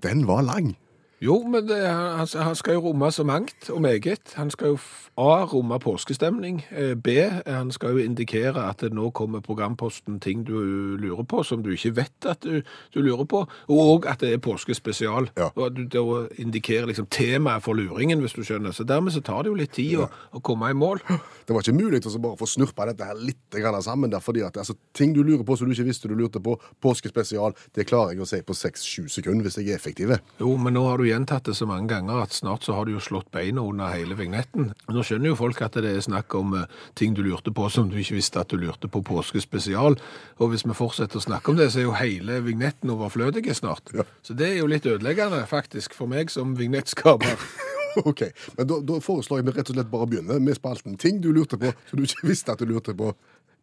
Den 0.02 0.26
var 0.26 0.42
lang. 0.42 0.75
Jo, 1.20 1.40
men 1.50 1.66
det, 1.66 1.80
han, 1.82 2.28
han 2.30 2.54
skal 2.54 2.76
jo 2.78 2.84
romme 2.88 3.08
så 3.10 3.25
mangt 3.26 3.70
og 3.75 3.80
meget. 3.82 4.34
Han 4.38 4.50
skal 4.54 4.75
jo 4.75 4.78
A. 5.18 5.44
romme 5.50 5.78
påskestemning. 5.82 6.60
eh, 6.70 6.94
B. 6.94 7.08
Han 7.46 7.72
skal 7.75 7.96
jo 7.96 8.04
indikere 8.06 8.68
at 8.68 8.84
det 8.84 8.92
nå 8.94 9.10
kommer 9.10 9.40
programposten 9.42 10.20
ting 10.22 10.44
du 10.46 10.54
lurer 10.96 11.25
på, 11.26 11.42
som 11.42 11.62
du 11.62 11.72
ikke 11.75 11.96
vet 11.96 12.28
at 12.30 12.42
du, 12.46 12.62
du 12.94 13.00
lurer 13.02 13.26
på, 13.26 13.40
og 13.68 14.06
at 14.06 14.22
det 14.22 14.32
er 14.32 14.38
påskespesial. 14.38 15.30
Ja. 15.37 15.50
Og 15.56 15.75
du 15.75 15.84
da 15.90 16.04
indikerer 16.38 16.87
liksom 16.87 17.08
temaet 17.10 17.66
for 17.66 17.75
luringen, 17.75 18.22
hvis 18.22 18.37
du 18.38 18.44
skjønner. 18.46 18.70
Så 18.70 18.87
dermed 18.87 19.12
så 19.12 19.20
tar 19.20 19.42
det 19.42 19.50
jo 19.50 19.58
litt 19.58 19.75
tid 19.75 19.98
å, 19.98 20.06
å 20.30 20.42
komme 20.44 20.70
i 20.70 20.78
mål. 20.78 21.02
Det 21.48 21.56
var 21.56 21.64
ikke 21.64 21.78
mulig 21.80 22.02
å 22.04 22.12
så 22.12 22.20
bare 22.20 22.37
få 22.37 22.46
snurpa 22.46 22.84
dette 22.90 23.06
her 23.08 23.16
litt 23.16 23.56
sammen 23.82 24.10
der, 24.12 24.20
fordi 24.20 24.42
at 24.44 24.56
altså, 24.60 24.75
ting 24.94 25.14
du 25.16 25.22
lurer 25.25 25.42
på 25.48 25.56
som 25.56 25.66
du 25.66 25.72
ikke 25.72 25.88
visste 25.88 26.08
du 26.10 26.14
lurte 26.14 26.42
på, 26.44 26.58
påskespesial, 26.84 27.56
det 27.75 27.87
klarer 27.88 28.12
jeg 28.12 28.20
å 28.20 28.28
si 28.28 28.42
på 28.44 28.52
6-7 28.52 29.08
sekunder 29.08 29.48
hvis 29.48 29.56
jeg 29.56 29.72
er 29.72 29.80
effektiv. 29.80 30.12
Jo, 30.38 30.52
men 30.60 30.76
nå 30.76 30.84
har 30.84 31.00
du 31.00 31.07
gjentatt 31.08 31.48
det 31.48 31.54
så 31.58 31.66
mange 31.68 31.88
ganger 31.90 32.22
at 32.22 32.36
snart 32.36 32.66
så 32.66 32.76
har 32.76 32.86
du 32.86 32.94
jo 32.94 33.02
slått 33.02 33.30
beina 33.34 33.64
under 33.64 33.92
hele 33.92 34.16
vignetten. 34.18 34.72
Nå 34.92 35.04
skjønner 35.06 35.32
jo 35.32 35.38
folk 35.38 35.62
at 35.64 35.78
det 35.80 35.92
er 35.92 36.04
snakk 36.04 36.34
om 36.38 36.54
eh, 36.58 36.66
ting 36.98 37.16
du 37.16 37.22
lurte 37.26 37.52
på 37.54 37.68
som 37.72 37.90
du 37.90 37.98
ikke 38.00 38.18
visste 38.18 38.42
at 38.42 38.52
du 38.52 38.58
lurte 38.60 38.90
på 38.92 39.02
påskespesial. 39.06 39.98
Og 40.38 40.52
hvis 40.52 40.66
vi 40.66 40.76
fortsetter 40.76 41.20
å 41.20 41.24
snakke 41.24 41.52
om 41.52 41.58
det, 41.60 41.70
så 41.72 41.82
er 41.82 41.88
jo 41.88 41.96
hele 41.98 42.40
vignetten 42.46 42.92
overflødig 42.94 43.46
snart. 43.56 43.92
Ja. 43.96 44.06
Så 44.22 44.36
det 44.38 44.52
er 44.52 44.60
jo 44.60 44.70
litt 44.70 44.86
ødeleggende 44.88 45.44
faktisk 45.50 45.96
for 45.96 46.10
meg 46.10 46.32
som 46.34 46.56
vignettskaper. 46.58 47.40
ok, 48.08 48.22
men 48.56 48.68
da, 48.68 48.78
da 48.92 49.00
foreslår 49.02 49.40
jeg 49.40 49.48
vi 49.48 49.56
rett 49.56 49.72
og 49.72 49.78
slett 49.78 49.90
bare 49.92 50.08
begynner 50.10 50.42
med 50.42 50.58
spalten 50.58 50.98
ting 51.00 51.22
du 51.24 51.32
lurte 51.34 51.58
på 51.60 51.72
som 51.90 52.00
du 52.00 52.06
ikke 52.06 52.30
visste 52.30 52.54
at 52.54 52.62
du 52.62 52.70
lurte 52.70 52.96
på. 52.98 53.12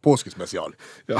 Påskespesial. 0.05 0.75
Ja, 1.09 1.17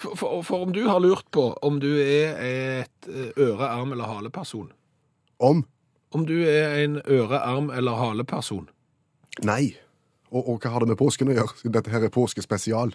for, 0.00 0.14
for, 0.16 0.38
for 0.46 0.62
om 0.64 0.70
du 0.72 0.86
har 0.88 1.02
lurt 1.04 1.26
på 1.36 1.50
om 1.66 1.76
du 1.82 1.90
er 2.00 2.38
et 2.40 3.08
eh, 3.10 3.34
øre, 3.36 3.66
arm 3.68 3.92
eller 3.92 4.08
haleperson, 4.08 4.70
Om 5.38 5.64
om 6.14 6.22
du 6.24 6.36
er 6.48 6.78
en 6.84 7.00
øre, 7.10 7.38
arm 7.42 7.66
eller 7.74 7.98
haleperson, 7.98 8.68
nei. 9.44 9.74
Og, 10.30 10.46
og 10.48 10.62
hva 10.62 10.70
har 10.72 10.80
det 10.80 10.88
med 10.88 10.98
påsken 11.00 11.28
å 11.28 11.34
gjøre? 11.36 11.70
Dette 11.74 11.90
her 11.92 12.06
er 12.06 12.12
påskespesial. 12.14 12.94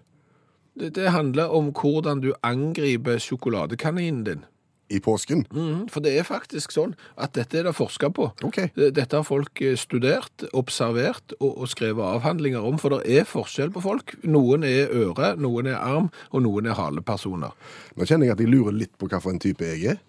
det, 0.79 0.93
det 0.95 1.11
handler 1.11 1.51
om 1.53 1.69
hvordan 1.75 2.21
du 2.23 2.31
angriper 2.41 3.19
sjokoladekaninen 3.19 4.23
din. 4.25 4.41
I 4.89 4.99
påsken? 4.99 5.45
Mhm, 5.51 5.85
For 5.91 6.01
det 6.03 6.17
er 6.17 6.23
faktisk 6.27 6.71
sånn 6.75 6.95
at 7.15 7.33
dette 7.37 7.59
er 7.59 7.63
det 7.63 7.75
forska 7.77 8.09
på. 8.11 8.31
Okay. 8.43 8.71
Dette 8.75 9.15
har 9.15 9.23
folk 9.23 9.61
eh, 9.61 9.77
studert, 9.79 10.43
observert 10.53 11.35
og, 11.39 11.61
og 11.61 11.69
skrevet 11.71 12.03
avhandlinger 12.03 12.65
om, 12.65 12.79
for 12.81 12.97
det 12.97 13.19
er 13.19 13.23
forskjell 13.27 13.71
på 13.71 13.83
folk. 13.85 14.15
Noen 14.23 14.65
er 14.67 14.89
øre, 14.91 15.35
noen 15.37 15.67
er 15.71 15.77
arm, 15.79 16.09
og 16.31 16.43
noen 16.43 16.67
er 16.67 16.75
halepersoner. 16.79 17.53
Nå 17.95 18.07
kjenner 18.09 18.27
jeg 18.31 18.35
at 18.35 18.43
jeg 18.43 18.51
lurer 18.51 18.75
litt 18.81 18.97
på 18.97 19.07
hva 19.07 19.21
for 19.21 19.31
en 19.31 19.39
type 19.39 19.63
jeg 19.63 19.93
er. 19.93 20.01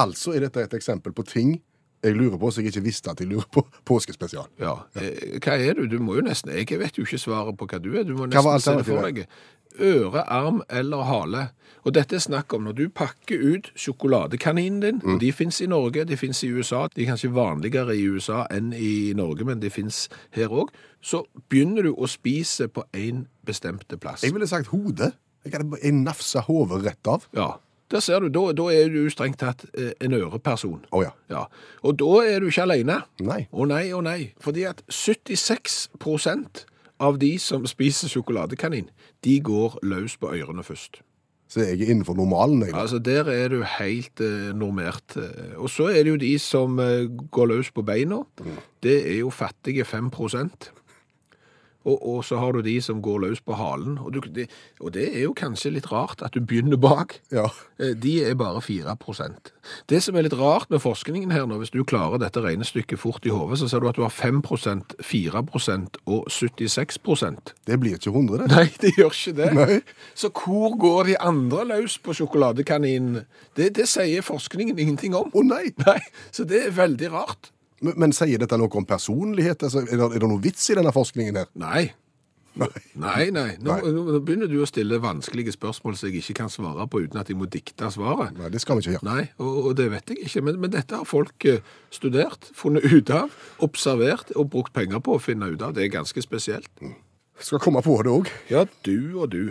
Altså 0.00 0.32
er 0.34 0.48
dette 0.48 0.64
et 0.64 0.74
eksempel 0.80 1.12
på 1.14 1.22
ting 1.28 1.58
jeg 2.04 2.16
lurer 2.18 2.38
på, 2.40 2.50
så 2.52 2.62
jeg 2.62 2.72
ikke 2.72 2.84
visste 2.84 3.10
at 3.10 3.20
jeg 3.22 3.30
lurer 3.30 3.48
på 3.52 3.64
påskespesial. 3.90 4.46
Ja. 4.60 4.76
Eh, 5.00 5.38
Hva 5.40 5.58
er 5.58 5.74
du? 5.78 5.86
Du 5.90 5.98
må 6.02 6.18
jo 6.18 6.24
nesten 6.26 6.52
Jeg 6.54 6.78
vet 6.80 6.98
jo 6.98 7.04
ikke 7.06 7.20
svaret 7.20 7.58
på 7.58 7.68
hva 7.70 7.80
du 7.82 7.92
er. 7.96 8.04
Du 8.08 8.14
må 8.18 8.28
nesten 8.30 8.60
se 8.60 8.78
det 8.78 8.86
for 8.88 9.08
deg. 9.08 9.24
Øre, 9.74 10.22
arm 10.30 10.60
eller 10.70 11.02
hale. 11.08 11.48
Og 11.84 11.92
dette 11.96 12.14
er 12.16 12.22
snakk 12.22 12.54
om 12.54 12.62
når 12.68 12.76
du 12.78 12.84
pakker 12.94 13.40
ut 13.42 13.72
sjokoladekaninen 13.76 14.80
din. 14.84 15.00
Mm. 15.02 15.18
De 15.20 15.32
fins 15.34 15.58
i 15.60 15.66
Norge, 15.68 16.04
de 16.08 16.16
fins 16.16 16.40
i 16.46 16.52
USA. 16.54 16.84
De 16.94 17.02
er 17.02 17.10
kanskje 17.10 17.32
vanligere 17.34 17.96
i 17.98 18.06
USA 18.08 18.44
enn 18.54 18.70
i 18.72 19.12
Norge, 19.18 19.44
men 19.44 19.60
de 19.60 19.72
fins 19.74 20.04
her 20.36 20.54
òg. 20.54 20.70
Så 21.04 21.24
begynner 21.50 21.88
du 21.88 21.92
å 21.92 22.08
spise 22.08 22.70
på 22.72 22.86
én 22.96 23.26
bestemte 23.44 23.98
plass. 24.00 24.24
Jeg 24.24 24.36
ville 24.36 24.48
sagt 24.48 24.70
hodet. 24.72 25.12
Jeg 25.44 25.92
nafsa 25.92 26.40
hodet 26.46 26.84
rett 26.86 27.10
av. 27.10 27.26
Ja, 27.36 27.50
der 27.94 28.02
ser 28.02 28.20
du. 28.24 28.28
Da, 28.34 28.42
da 28.58 28.66
er 28.74 28.90
du 28.92 29.04
strengt 29.12 29.38
tatt 29.42 29.64
eh, 29.78 29.92
en 30.02 30.16
øreperson. 30.18 30.82
Å 30.90 31.04
ja. 31.06 31.12
Ja. 31.30 31.44
Og 31.86 31.96
da 32.02 32.10
er 32.26 32.42
du 32.42 32.50
ikke 32.50 32.66
alene. 32.66 33.00
Nei. 33.22 33.44
Å 33.54 33.66
nei, 33.70 33.84
å 33.94 34.02
nei. 34.04 34.32
Fordi 34.42 34.66
at 34.68 34.82
76% 34.90 36.64
av 37.04 37.18
de 37.22 37.32
som 37.42 37.64
spiser 37.66 38.10
sjokoladekanin, 38.12 38.86
de 39.24 39.38
går 39.44 39.78
løs 39.86 40.14
på 40.20 40.30
ørene 40.34 40.64
først. 40.66 41.00
Så 41.50 41.60
jeg 41.60 41.82
er 41.84 41.90
innenfor 41.92 42.16
normalen, 42.18 42.62
jeg. 42.64 42.72
da. 42.72 42.80
Altså, 42.82 42.98
der 43.04 43.28
er 43.30 43.52
du 43.52 43.60
helt 43.76 44.20
eh, 44.24 44.50
normert. 44.56 45.14
Eh, 45.20 45.52
Og 45.60 45.68
så 45.70 45.90
er 45.92 46.02
det 46.02 46.14
jo 46.14 46.20
de 46.22 46.32
som 46.42 46.78
eh, 46.82 47.04
går 47.30 47.50
løs 47.52 47.70
på 47.74 47.84
beina. 47.86 48.22
Det 48.82 48.96
er 49.12 49.18
jo 49.20 49.30
fattige 49.30 49.84
5 49.84 50.10
og, 51.84 51.98
og 52.00 52.24
så 52.24 52.38
har 52.40 52.52
du 52.56 52.62
de 52.64 52.74
som 52.82 53.02
går 53.04 53.20
løs 53.26 53.40
på 53.44 53.56
halen. 53.58 53.98
Og, 54.00 54.12
du, 54.14 54.20
det, 54.34 54.46
og 54.80 54.92
det 54.96 55.06
er 55.12 55.26
jo 55.26 55.34
kanskje 55.36 55.74
litt 55.74 55.90
rart 55.92 56.22
at 56.24 56.34
du 56.34 56.40
begynner 56.40 56.80
bak. 56.80 57.18
Ja. 57.34 57.46
Eh, 57.78 57.92
De 57.96 58.14
er 58.24 58.34
bare 58.34 58.60
4% 58.64 59.52
Det 59.88 60.00
som 60.04 60.16
er 60.16 60.26
litt 60.26 60.36
rart 60.38 60.70
med 60.72 60.82
forskningen 60.84 61.30
her 61.32 61.46
nå, 61.48 61.58
hvis 61.60 61.72
du 61.74 61.82
klarer 61.84 62.20
dette 62.20 62.40
regnestykket 62.44 63.00
fort 63.00 63.24
i 63.28 63.32
hodet, 63.32 63.58
så 63.60 63.68
ser 63.68 63.80
du 63.84 63.88
at 63.88 63.96
du 63.98 64.02
har 64.04 64.12
5% 64.12 64.96
4% 65.04 66.00
og 66.06 66.26
76% 66.32 67.54
Det 67.66 67.78
blir 67.80 67.96
ikke 67.98 68.12
100, 68.12 68.44
det. 68.44 68.50
Nei, 68.52 68.66
det 68.82 68.94
gjør 68.98 69.12
ikke 69.12 69.36
det. 69.38 69.50
Nei. 69.56 69.80
Så 70.18 70.30
hvor 70.34 70.76
går 70.80 71.10
de 71.12 71.16
andre 71.20 71.64
løs 71.74 71.98
på 72.02 72.14
sjokoladekaninen? 72.16 73.24
Det, 73.56 73.70
det 73.76 73.88
sier 73.90 74.24
forskningen 74.24 74.78
ingenting 74.78 75.14
om. 75.16 75.30
Å 75.34 75.44
nei! 75.46 75.66
Nei, 75.84 76.00
Så 76.34 76.44
det 76.48 76.66
er 76.68 76.74
veldig 76.76 77.10
rart. 77.12 77.50
Men, 77.82 77.98
men 77.98 78.14
sier 78.14 78.40
dette 78.40 78.58
noe 78.60 78.70
om 78.78 78.86
personlighet? 78.86 79.66
Altså, 79.66 79.82
er, 79.84 79.98
det, 79.98 80.08
er 80.14 80.22
det 80.22 80.30
noe 80.30 80.42
vits 80.42 80.70
i 80.70 80.78
denne 80.78 80.92
forskningen 80.94 81.40
her? 81.40 81.50
Nei. 81.58 81.90
Nei. 82.54 82.68
Nei, 82.94 83.30
nei. 83.34 83.48
Nå, 83.58 83.74
begynner 84.22 84.46
du 84.50 84.60
å 84.62 84.68
stille 84.68 85.00
vanskelige 85.02 85.56
spørsmål 85.56 85.96
som 85.98 86.06
jeg 86.06 86.22
ikke 86.22 86.36
kan 86.44 86.52
svare 86.52 86.86
på 86.90 87.02
uten 87.02 87.18
at 87.18 87.30
jeg 87.30 87.38
må 87.38 87.48
dikte 87.50 87.90
svaret. 87.90 88.36
Nei, 88.38 88.50
det 88.54 88.62
skal 88.62 88.78
vi 88.78 88.84
ikke 88.84 88.94
gjøre. 88.94 89.08
Nei, 89.08 89.24
og, 89.42 89.56
og 89.58 89.72
det 89.80 89.88
vet 89.90 90.12
jeg 90.14 90.28
ikke. 90.28 90.44
Men, 90.46 90.60
men 90.62 90.74
dette 90.74 91.00
har 91.00 91.08
folk 91.08 91.48
eh, 91.50 91.64
studert, 91.94 92.46
funnet 92.54 92.86
ut 92.86 93.10
av, 93.14 93.34
observert 93.64 94.30
og 94.38 94.52
brukt 94.54 94.74
penger 94.76 95.02
på 95.02 95.18
å 95.18 95.22
finne 95.22 95.50
ut 95.50 95.66
av. 95.66 95.74
Det 95.74 95.88
er 95.88 95.96
ganske 95.96 96.22
spesielt. 96.22 96.70
Skal 97.42 97.62
komme 97.62 97.82
på 97.82 97.98
det 98.06 98.14
òg. 98.14 98.30
Ja, 98.52 98.68
du 98.86 99.18
og 99.18 99.34
du. 99.34 99.48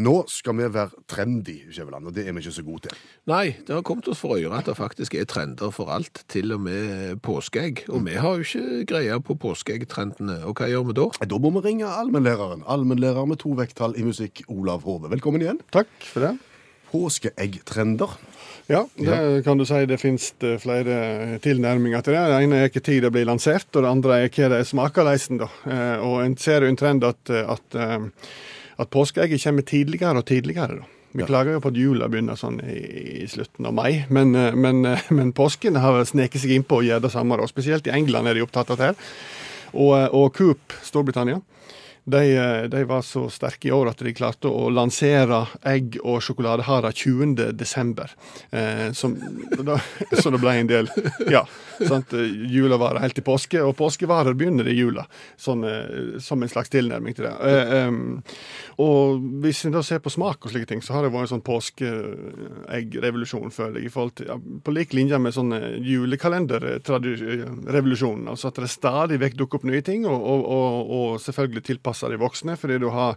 Nå 0.00 0.14
skal 0.32 0.56
vi 0.56 0.66
være 0.72 1.02
trendy, 1.10 1.58
Skjæveland, 1.68 2.06
og 2.08 2.14
det 2.16 2.22
er 2.24 2.32
vi 2.32 2.40
ikke 2.40 2.54
så 2.56 2.62
gode 2.64 2.86
til. 2.86 2.94
Nei, 3.28 3.56
det 3.66 3.74
har 3.74 3.82
kommet 3.84 4.06
oss 4.08 4.22
for 4.22 4.38
øre 4.38 4.56
at 4.56 4.68
det 4.70 4.76
faktisk 4.78 5.14
er 5.18 5.26
trender 5.28 5.72
for 5.74 5.90
alt, 5.92 6.22
til 6.32 6.54
og 6.56 6.62
med 6.64 7.18
påskeegg. 7.26 7.84
Og 7.92 8.06
vi 8.06 8.14
har 8.16 8.38
jo 8.40 8.46
ikke 8.46 8.86
greie 8.88 9.18
på 9.20 9.36
påskeeggtrendene. 9.42 10.38
Og 10.48 10.56
hva 10.56 10.70
gjør 10.70 10.86
vi 10.88 10.96
da? 10.96 11.08
Da 11.28 11.40
må 11.42 11.52
vi 11.58 11.64
ringe 11.66 11.90
allmennlæreren. 11.90 12.64
Allmennlærer 12.72 13.28
med 13.28 13.42
to 13.42 13.52
vekttall 13.58 13.98
i 14.00 14.06
musikk, 14.06 14.44
Olav 14.48 14.86
Hove. 14.88 15.10
Velkommen 15.12 15.44
igjen. 15.44 15.60
Takk 15.74 15.92
for 16.08 16.24
det. 16.24 16.32
Påskeeggtrender. 16.92 18.16
Ja, 18.70 18.86
det 18.96 19.42
kan 19.44 19.58
du 19.58 19.64
si 19.68 19.82
det 19.90 19.98
finnes 20.00 20.30
det 20.40 20.54
flere 20.62 21.38
tilnærminger 21.44 22.00
til 22.04 22.14
det. 22.16 22.22
Det 22.30 22.40
ene 22.46 22.60
er 22.62 22.70
ikke 22.70 22.84
tid 22.84 23.02
det 23.04 23.12
blir 23.12 23.26
lansert, 23.28 23.68
og 23.74 23.82
det 23.84 23.90
andre 23.90 24.18
er 24.22 24.32
hva 24.32 24.48
det 24.54 24.62
smaker 24.68 25.04
leisen. 25.08 25.40
da. 25.42 25.48
Eh, 25.66 26.00
Og 26.00 26.22
en 26.24 26.36
ser 26.36 26.62
jo 26.62 26.68
en 26.72 26.76
trend 26.80 27.04
at, 27.04 27.30
at, 27.30 27.74
eh, 27.74 28.08
at 28.78 28.90
påskeegget 28.90 29.42
kommer 29.42 29.62
tidligere 29.62 30.22
og 30.22 30.26
tidligere. 30.26 30.80
da. 30.80 30.90
Vi 31.12 31.26
klager 31.28 31.52
jo 31.52 31.60
på 31.60 31.68
at 31.72 31.76
jula 31.76 32.08
begynner 32.08 32.38
sånn 32.40 32.58
i, 32.64 33.26
slutten 33.28 33.68
av 33.68 33.74
mai, 33.76 34.04
men, 34.08 34.32
eh, 34.38 34.54
men, 34.56 34.84
eh, 34.88 35.08
men 35.16 35.32
påsken 35.36 35.76
har 35.76 36.00
sneket 36.08 36.40
seg 36.40 36.54
innpå 36.56 36.80
og 36.80 36.88
gjør 36.88 37.02
det 37.04 37.12
samme. 37.12 37.36
da. 37.36 37.48
Spesielt 37.50 37.86
i 37.86 37.92
England 37.92 38.28
er 38.28 38.34
de 38.34 38.44
opptatt 38.46 38.70
av 38.72 38.78
det. 38.78 38.92
her. 38.92 38.96
Og, 39.72 39.92
eh, 39.98 40.08
og 40.08 40.32
Coop, 40.32 40.72
Storbritannia, 40.82 41.42
de, 42.04 42.36
eh, 42.36 42.62
de 42.68 42.84
var 42.84 43.02
så 43.02 43.30
sterke 43.30 43.68
i 43.68 43.72
år 43.72 43.88
at 43.92 43.98
de 44.02 44.12
klarte 44.14 44.48
å 44.50 44.70
lansere 44.74 45.46
egg 45.68 45.98
og 46.02 46.22
sjokoladehara 46.24 46.92
20. 46.92 47.52
desember. 47.54 48.10
Eh, 48.50 48.92
som, 48.92 49.14
da, 49.68 49.78
så 50.18 50.30
det 50.34 50.40
ble 50.42 50.50
en 50.58 50.66
del 50.70 50.88
Ja. 51.30 51.44
sant, 51.82 52.12
julevarer 52.12 52.50
Jula 52.52 52.76
varer 52.78 53.00
helt 53.02 53.14
til 53.18 53.24
påske, 53.26 53.58
og 53.62 53.76
påskevarer 53.78 54.34
begynner 54.38 54.66
i 54.70 54.74
jula. 54.76 55.04
Sånn, 55.40 55.64
eh, 55.66 56.18
som 56.22 56.42
en 56.42 56.48
slags 56.50 56.70
tilnærming 56.70 57.14
til 57.16 57.24
det. 57.26 57.34
Eh, 57.42 57.90
og 58.82 59.02
hvis 59.42 59.64
en 59.66 59.74
da 59.76 59.82
ser 59.86 60.00
på 60.02 60.10
smak 60.12 60.38
og 60.46 60.50
slike 60.52 60.68
ting, 60.70 60.82
så 60.82 60.90
har 60.96 61.02
det 61.06 61.12
vært 61.14 61.26
en 61.28 61.32
sånn 61.36 61.46
påskeeggrevolusjon, 61.46 63.50
føler 63.54 63.76
jeg. 63.80 63.86
i 63.86 63.94
forhold 63.94 64.14
til, 64.18 64.26
ja, 64.30 64.36
På 64.62 64.70
lik 64.74 64.90
linje 64.94 65.18
med 65.22 65.32
sånn 65.34 65.52
julekalenderrevolusjonen. 65.82 68.26
Altså 68.30 68.46
at 68.50 68.56
det 68.62 68.70
stadig 68.70 69.16
vekk 69.22 69.34
dukker 69.40 69.56
opp 69.58 69.66
nye 69.68 69.82
ting, 69.86 70.00
og, 70.06 70.20
og, 70.20 70.40
og, 70.46 70.72
og 70.98 71.08
selvfølgelig 71.22 71.62
tilpassa 71.92 72.08
de 72.08 72.16
voksne, 72.20 72.56
fordi 72.56 72.78
du 72.80 72.88
har 72.90 73.16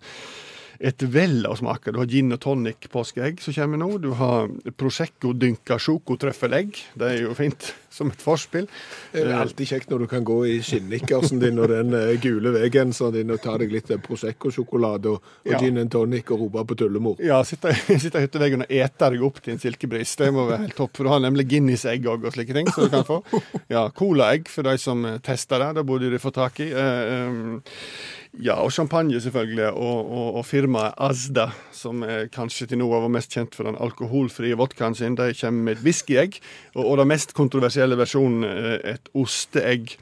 et 0.77 1.01
vell 1.07 1.45
av 1.47 1.55
smaker. 1.55 1.93
Du 1.95 2.01
har 2.01 2.05
gin 2.11 2.33
og 2.35 2.41
tonic 2.43 2.89
påskeegg 2.91 3.39
som 3.39 3.53
kommer 3.55 3.79
nå. 3.79 3.93
Du 4.03 4.09
har 4.19 4.49
Prosecco 4.75 5.31
dynka 5.31 5.77
sjokotrøffelegg. 5.79 6.75
Det 6.99 7.07
er 7.13 7.21
jo 7.23 7.33
fint 7.37 7.69
som 7.95 8.09
et 8.11 8.19
forspill. 8.19 8.65
Det 9.13 9.21
er 9.23 9.37
alltid 9.39 9.69
kjekt 9.69 9.87
når 9.93 10.01
du 10.03 10.07
kan 10.11 10.25
gå 10.27 10.35
i 10.51 10.57
skinnikersen 10.59 11.39
din 11.39 11.61
og 11.63 11.69
den 11.71 11.95
eh, 11.95 12.17
gule 12.19 12.51
veggenseren 12.57 13.15
din 13.15 13.31
og 13.31 13.39
ta 13.39 13.53
deg 13.61 13.71
litt 13.71 13.87
eh, 13.95 14.01
Prosecco-sjokolade 14.03 15.13
og, 15.13 15.31
Ja. 15.47 15.61
gin 15.63 15.79
and 15.79 15.93
tonic 15.95 16.27
og 16.35 16.41
rope 16.43 16.65
på 16.67 16.75
tullemor. 16.83 17.23
Ja, 17.23 17.39
sitte, 17.47 17.71
i 17.71 17.95
hytteveggen 17.95 18.65
og 18.67 18.75
ete 18.75 19.11
deg 19.15 19.23
opp 19.23 19.39
til 19.45 19.55
en 19.55 19.63
silkebris. 19.63 20.17
Det 20.19 20.27
må 20.35 20.43
være 20.51 20.65
helt 20.65 20.75
topp. 20.75 20.91
For 20.99 21.07
du 21.07 21.13
har 21.13 21.23
nemlig 21.23 21.47
Guinness-egg 21.53 22.03
òg 22.11 22.27
og 22.27 22.35
slike 22.35 22.51
ting. 22.59 22.67
som 22.75 22.83
du 22.83 22.91
kan 22.97 23.07
få. 23.07 23.21
Ja, 23.71 23.87
Colaegg 23.95 24.51
for 24.51 24.67
de 24.67 24.75
som 24.77 25.07
eh, 25.07 25.21
tester 25.23 25.63
det. 25.63 25.71
Det 25.79 25.87
burde 25.87 26.11
de 26.11 26.19
få 26.19 26.35
tak 26.35 26.59
i. 26.67 26.67
Ja, 28.43 28.57
og 28.59 28.71
champagne 28.75 29.15
selvfølgelig, 29.23 29.69
og, 29.79 30.09
og, 30.11 30.35
og 30.41 30.45
firmaet 30.45 30.97
Asda, 30.99 31.45
som 31.71 32.01
kanskje 32.35 32.67
til 32.67 32.81
nå 32.81 32.87
var 32.91 33.05
mest 33.13 33.31
kjent 33.31 33.55
for 33.55 33.63
den 33.69 33.77
alkoholfrie 33.79 34.57
vodkaen 34.59 34.95
sin. 34.97 35.15
De 35.15 35.29
kommer 35.39 35.69
med 35.69 35.77
et 35.77 35.83
whiskyegg, 35.85 36.39
og, 36.75 36.81
og 36.83 36.97
den 36.99 37.07
mest 37.13 37.31
kontroversielle 37.37 37.95
versjonen 37.99 38.43
er 38.49 38.81
et 38.97 39.07
osteegg. 39.15 39.95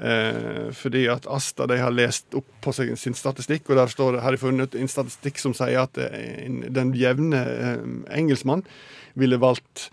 Eh, 0.00 0.68
fordi 0.76 1.06
at 1.12 1.26
Asta 1.28 1.66
de 1.68 1.76
har 1.80 1.92
lest 1.92 2.36
opp 2.36 2.46
på 2.64 2.72
seg 2.76 2.92
sin 3.00 3.16
statistikk, 3.16 3.66
og 3.72 3.80
der 3.80 3.90
står 3.92 4.20
har 4.24 4.32
de 4.36 4.40
funnet 4.40 4.76
en 4.80 4.88
statistikk 4.88 5.40
som 5.40 5.56
sier 5.56 5.82
at 5.86 5.96
eh, 6.00 6.44
en- 6.46 6.62
den 6.72 6.92
jevne 6.96 7.40
eh, 7.48 7.82
engelskmann 8.16 8.64
ville 9.20 9.40
valgt 9.40 9.88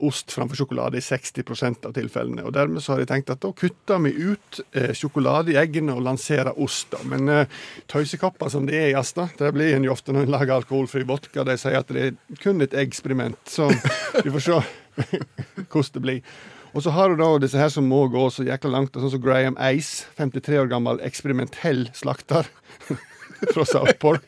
ost 0.00 0.32
framfor 0.32 0.56
sjokolade 0.60 0.98
i 1.00 1.02
60% 1.02 1.88
av 1.88 1.94
tilfellene. 1.96 2.44
Og 2.46 2.52
Dermed 2.54 2.82
så 2.82 2.94
har 2.94 3.02
de 3.02 3.08
tenkt 3.10 3.32
at 3.32 3.42
da 3.42 3.50
kutter 3.56 4.02
vi 4.04 4.12
ut 4.14 4.60
eh, 4.72 4.92
sjokolade 4.94 5.54
i 5.54 5.58
eggene 5.58 5.96
og 5.96 6.04
lanserer 6.06 6.54
ost. 6.62 6.92
da. 6.94 7.02
Men 7.10 7.28
eh, 7.32 7.60
tøysekapper 7.90 8.52
som 8.54 8.68
de 8.68 8.76
er 8.78 8.92
i 8.92 8.98
Asta, 8.98 9.28
det 9.38 9.50
blir 9.56 9.74
en 9.74 9.86
jo 9.86 9.94
ofte 9.94 10.14
når 10.14 10.28
en 10.28 10.34
lager 10.36 10.56
alkoholfri 10.58 11.02
vodka. 11.08 11.46
De 11.46 11.58
sier 11.58 11.80
at 11.80 11.90
det 11.90 12.10
er 12.10 12.42
kun 12.42 12.62
et 12.62 12.76
eksperiment, 12.84 13.38
Så 13.50 13.70
vi 14.22 14.30
får 14.30 14.46
se 14.46 14.60
hvordan 15.70 15.94
det 15.96 16.04
blir. 16.04 16.36
Og 16.74 16.82
så 16.82 16.90
har 16.90 17.10
du 17.10 17.18
da 17.18 17.28
disse 17.38 17.58
her 17.58 17.70
som 17.70 17.86
må 17.86 18.00
gå 18.10 18.22
så 18.34 18.46
jækla 18.46 18.70
langt, 18.70 18.96
sånn 18.98 19.12
som 19.12 19.22
Graham 19.22 19.58
Ace, 19.62 20.08
53 20.18 20.58
år 20.64 20.70
gammel 20.70 21.02
eksperimentell 21.06 21.86
slakter. 21.94 22.50
Fra 23.54 23.64
South 23.68 23.96
Park. 24.02 24.24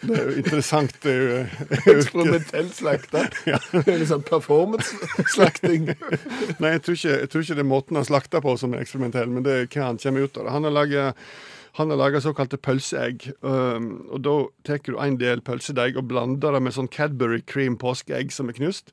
Det 0.00 0.14
er 0.14 0.30
jo 0.30 0.36
interessant. 0.40 0.94
Det 1.02 1.12
er 1.12 1.20
jo, 1.20 1.42
er 1.42 1.92
Eksperimentell 1.94 2.70
slakter. 2.76 3.28
Litt 3.88 4.08
sånn 4.10 4.24
performance-slakting. 4.28 5.92
Nei, 6.62 6.74
jeg 6.76 6.82
tror, 6.86 6.98
ikke, 6.98 7.14
jeg 7.14 7.30
tror 7.32 7.46
ikke 7.46 7.58
det 7.58 7.64
er 7.64 7.70
måten 7.74 8.00
han 8.00 8.08
slakter 8.08 8.44
på 8.44 8.56
som 8.60 8.74
er 8.74 8.84
eksperimentell, 8.86 9.30
men 9.32 9.46
det 9.46 9.54
er 9.54 9.70
hva 9.70 9.92
han 9.92 10.02
kommer 10.02 10.26
ut 10.26 10.40
av. 10.40 10.50
Han 10.54 10.68
har 10.68 10.76
laget 10.82 11.30
han 11.78 11.92
har 11.92 11.98
laga 12.00 12.18
såkalte 12.18 12.58
pølseegg. 12.58 13.28
Um, 13.44 14.08
og 14.10 14.22
Da 14.26 14.34
tar 14.66 14.80
du 14.82 14.96
en 14.98 15.18
del 15.20 15.44
pølsedeig 15.46 15.98
og 16.00 16.08
blander 16.10 16.56
det 16.56 16.62
med 16.64 16.74
sånn 16.74 16.90
Cadbury 16.90 17.38
cream 17.46 17.76
påskeegg 17.78 18.34
som 18.34 18.50
er 18.50 18.56
knust. 18.58 18.90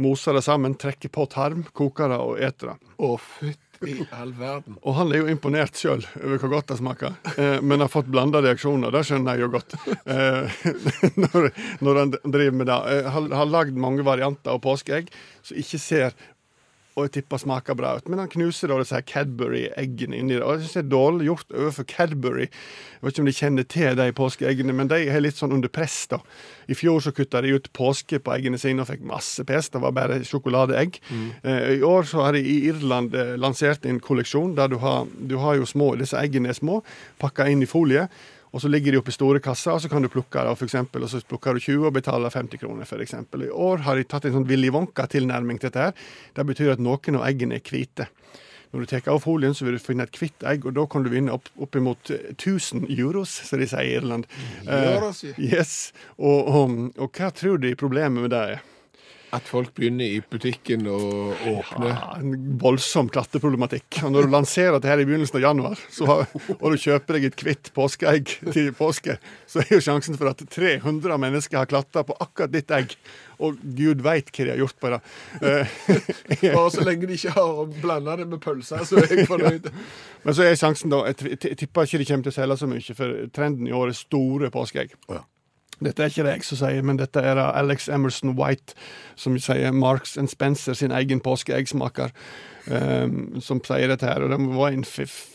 Moser 0.00 0.34
det 0.34 0.42
sammen, 0.46 0.74
trekker 0.80 1.12
på 1.12 1.26
tarm, 1.30 1.66
koker 1.76 2.08
det 2.10 2.16
og 2.18 2.40
eter 2.42 2.72
det. 2.72 2.94
Å, 2.96 3.10
fytti 3.20 3.63
all 4.14 4.32
verden. 4.38 4.78
Og 4.82 4.96
han 4.98 5.12
er 5.12 5.22
jo 5.22 5.30
imponert 5.32 5.78
sjøl 5.78 6.04
over 6.20 6.40
hvor 6.42 6.52
godt 6.56 6.72
det 6.72 6.78
smaker, 6.80 7.16
eh, 7.36 7.58
men 7.62 7.84
har 7.84 7.92
fått 7.92 8.10
blanda 8.12 8.42
reaksjoner. 8.44 8.94
Det 8.94 9.04
skjønner 9.08 9.36
jeg 9.36 9.44
jo 9.44 9.50
godt. 9.54 9.76
Eh, 10.04 10.60
når, 11.24 11.50
når 11.84 12.02
han 12.02 12.14
driver 12.22 12.58
med 12.60 12.70
det. 12.70 12.80
Eh, 12.94 13.10
har, 13.16 13.30
har 13.40 13.50
lagd 13.50 13.80
mange 13.80 14.06
varianter 14.06 14.54
av 14.54 14.62
påskeegg 14.64 15.10
som 15.44 15.60
ikke 15.60 15.80
ser 15.82 16.16
og 16.94 17.08
jeg 17.08 17.12
tipper 17.16 17.40
smaker 17.42 17.74
bra 17.74 17.96
ut. 17.98 18.06
Men 18.08 18.20
han 18.22 18.30
knuser 18.30 18.70
da 18.70 18.76
disse 18.78 19.00
Cadbury-eggene 19.10 20.20
inni 20.20 20.36
det. 20.36 20.42
Og 20.46 20.54
jeg 20.54 20.62
synes 20.62 20.76
det 20.76 20.82
er 20.84 20.90
dårlig 20.92 21.26
gjort 21.26 21.54
overfor 21.54 21.86
Cadbury. 21.90 22.46
Jeg 22.46 23.02
vet 23.02 23.14
ikke 23.16 23.24
om 23.24 23.30
de 23.30 23.34
kjenner 23.34 23.66
til 23.74 23.96
de 23.98 24.06
påskeeggene, 24.14 24.76
men 24.78 24.90
de 24.92 25.00
er 25.10 25.24
litt 25.24 25.40
sånn 25.40 25.56
under 25.56 25.72
press, 25.74 26.04
da. 26.12 26.20
I 26.70 26.76
fjor 26.78 27.02
så 27.04 27.12
kutta 27.12 27.42
de 27.44 27.56
ut 27.56 27.66
påske 27.76 28.20
på 28.22 28.34
eggene 28.36 28.60
sine 28.62 28.84
og 28.84 28.88
fikk 28.92 29.02
masse 29.10 29.42
pes. 29.48 29.72
Det 29.74 29.82
var 29.82 29.96
bare 29.96 30.20
sjokoladeegg. 30.24 31.00
Eh, 31.42 31.66
I 31.80 31.82
år 31.84 32.06
så 32.08 32.22
har 32.28 32.38
de 32.38 32.44
i 32.46 32.60
Irland 32.70 33.16
eh, 33.18 33.34
lansert 33.42 33.84
en 33.90 33.98
kolleksjon 34.00 34.54
der 34.56 34.70
du 34.70 34.78
har, 34.84 35.10
du 35.18 35.36
har 35.42 35.58
jo 35.58 35.66
små 35.68 35.92
Disse 35.98 36.16
eggene 36.18 36.50
er 36.50 36.56
små, 36.56 36.78
pakka 37.22 37.48
inn 37.50 37.62
i 37.62 37.68
folie. 37.68 38.06
Og 38.54 38.62
så 38.62 38.70
ligger 38.70 38.94
de 38.94 39.00
oppe 39.00 39.10
i 39.10 39.16
store 39.16 39.40
kasser, 39.42 39.74
og 39.74 39.82
så 39.82 39.90
kan 39.90 40.04
du 40.04 40.08
plukke 40.12 40.44
det, 40.46 40.54
for 40.60 40.68
eksempel, 40.68 41.02
og 41.02 41.10
så 41.10 41.18
plukker 41.26 41.56
du 41.56 41.64
20 41.64 41.88
og 41.88 41.96
betaler 41.96 42.30
50 42.30 42.60
kroner, 42.62 42.90
eksempel. 43.02 43.48
I 43.48 43.50
år 43.50 43.82
har 43.82 43.98
de 43.98 44.06
tatt 44.06 44.28
en 44.28 44.36
sånn 44.36 44.46
Willy 44.46 44.70
Wonka-tilnærming 44.70 45.58
til 45.58 45.72
dette. 45.72 45.88
her. 45.88 45.94
Det 46.36 46.46
betyr 46.46 46.76
at 46.76 46.82
noen 46.82 47.18
av 47.18 47.26
eggene 47.26 47.58
er 47.58 47.66
hvite. 47.66 48.06
Når 48.70 48.80
du 48.80 48.86
tar 48.90 49.08
av 49.10 49.20
folien, 49.22 49.54
så 49.54 49.66
vil 49.66 49.76
du 49.76 49.82
finne 49.82 50.06
et 50.06 50.16
hvitt 50.18 50.46
egg, 50.46 50.64
og 50.66 50.74
da 50.74 50.86
kan 50.90 51.02
du 51.02 51.10
vinne 51.10 51.34
opp, 51.34 51.50
oppimot 51.62 52.10
eh, 52.10 52.30
1000 52.34 52.86
euros, 52.90 53.30
som 53.46 53.58
de 53.58 53.68
sier 53.70 53.86
i 53.86 53.96
Irland. 53.98 54.26
Euros, 54.66 55.24
ja. 55.26 55.34
yes. 55.38 55.92
Og, 56.18 56.46
og, 56.46 56.78
og 56.98 57.10
hva 57.14 57.30
tror 57.34 57.58
de 57.62 57.74
problemet 57.78 58.22
med 58.22 58.34
det 58.34 58.44
er? 58.54 58.64
At 59.34 59.48
folk 59.50 59.72
begynner 59.74 60.06
i 60.06 60.20
butikken 60.30 60.86
å 60.86 60.98
åpne 61.34 61.90
Ja, 61.90 62.12
en 62.20 62.54
voldsom 62.60 63.08
klatteproblematikk. 63.12 64.00
Og 64.06 64.12
når 64.14 64.28
du 64.28 64.34
lanserer 64.34 64.76
dette 64.76 64.90
her 64.92 65.02
i 65.02 65.06
begynnelsen 65.08 65.40
av 65.40 65.46
januar, 65.48 65.82
så 65.90 66.20
og 66.60 66.64
du 66.70 66.78
kjøper 66.78 67.18
deg 67.18 67.28
et 67.30 67.44
hvitt 67.46 67.72
påskeegg 67.74 68.36
til 68.54 68.70
påske, 68.78 69.18
så 69.50 69.64
er 69.64 69.74
jo 69.74 69.82
sjansen 69.84 70.18
for 70.20 70.30
at 70.30 70.44
300 70.54 71.18
mennesker 71.26 71.60
har 71.60 71.70
klatra 71.70 72.04
på 72.06 72.16
akkurat 72.22 72.54
ditt 72.54 72.70
egg. 72.74 72.94
Og 73.42 73.58
gud 73.74 74.04
veit 74.06 74.30
hva 74.30 74.46
de 74.46 74.54
har 74.54 74.62
gjort 74.62 74.78
på 74.78 74.94
det. 74.94 75.02
Bare 76.54 76.70
så 76.70 76.86
lenge 76.86 77.10
de 77.10 77.18
ikke 77.18 77.34
har 77.34 77.76
blanda 77.82 78.18
det 78.20 78.28
med 78.30 78.42
pølser, 78.44 78.86
så 78.86 79.02
er 79.02 79.10
jeg 79.10 79.26
fornøyd. 79.30 79.70
Men 80.24 80.36
så 80.36 80.46
er 80.46 80.56
sjansen 80.56 80.92
da 80.92 81.02
Jeg 81.10 81.36
tipper 81.58 81.84
ikke 81.84 82.00
de 82.00 82.06
kommer 82.08 82.28
til 82.28 82.32
å 82.32 82.38
selge 82.38 82.60
så 82.62 82.70
mye, 82.70 82.96
for 82.96 83.22
trenden 83.34 83.68
i 83.68 83.74
år 83.76 83.90
er 83.90 83.98
store 83.98 84.54
påskeegg. 84.54 84.94
Oh, 85.08 85.18
ja. 85.18 85.24
Dette 85.82 86.02
er 86.04 86.10
ikke 86.12 86.24
det 86.26 86.32
jeg 86.36 86.44
som 86.46 86.58
sier, 86.60 86.82
men 86.86 86.98
dette 87.00 87.20
er 87.20 87.38
Alex 87.42 87.88
Emerson 87.88 88.36
White, 88.38 88.76
som 89.18 89.36
sier 89.42 89.72
Marks 89.74 90.16
and 90.20 90.30
Spencer 90.30 90.74
sin 90.78 90.94
egen 90.94 91.20
påskeeggsmaker, 91.24 92.12
um, 92.70 93.40
som 93.42 93.60
sier 93.66 93.90
dette 93.90 94.06
her. 94.06 94.22
Og 94.22 94.30
det 94.30 94.38
var 94.54 94.70
en 94.72 94.84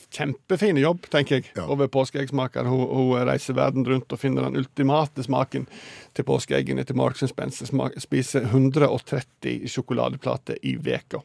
kjempefin 0.10 0.80
jobb, 0.82 1.06
tenker 1.12 1.40
jeg, 1.42 1.52
Ja. 1.56 1.68
over 1.68 1.88
påskeeggsmaker. 1.88 2.66
Hun, 2.66 2.88
hun 2.88 3.28
reiser 3.28 3.54
verden 3.54 3.86
rundt 3.86 4.12
og 4.12 4.20
finner 4.20 4.48
den 4.48 4.58
ultimate 4.64 5.24
smaken 5.24 5.68
til 6.16 6.26
påskeeggene 6.26 6.86
til 6.86 6.96
Marks 6.96 7.22
and 7.24 7.30
Spencer. 7.30 7.66
Smak, 7.70 8.00
spiser 8.02 8.48
130 8.48 9.68
sjokoladeplater 9.70 10.58
i 10.64 10.76
veka. 10.82 11.22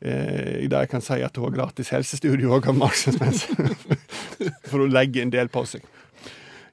Eh, 0.00 0.64
I 0.64 0.68
jeg 0.68 0.88
kan 0.92 1.00
si 1.00 1.20
at 1.24 1.36
hun 1.36 1.48
har 1.50 1.56
gratis 1.58 1.88
helsestudio 1.92 2.52
òg 2.56 2.68
av 2.68 2.76
Marks 2.76 3.06
and 3.08 3.16
Spencer. 3.16 3.76
For 4.70 4.84
å 4.84 4.88
legge 4.90 5.22
en 5.22 5.30
del 5.32 5.48
på 5.48 5.64
seg. 5.68 5.82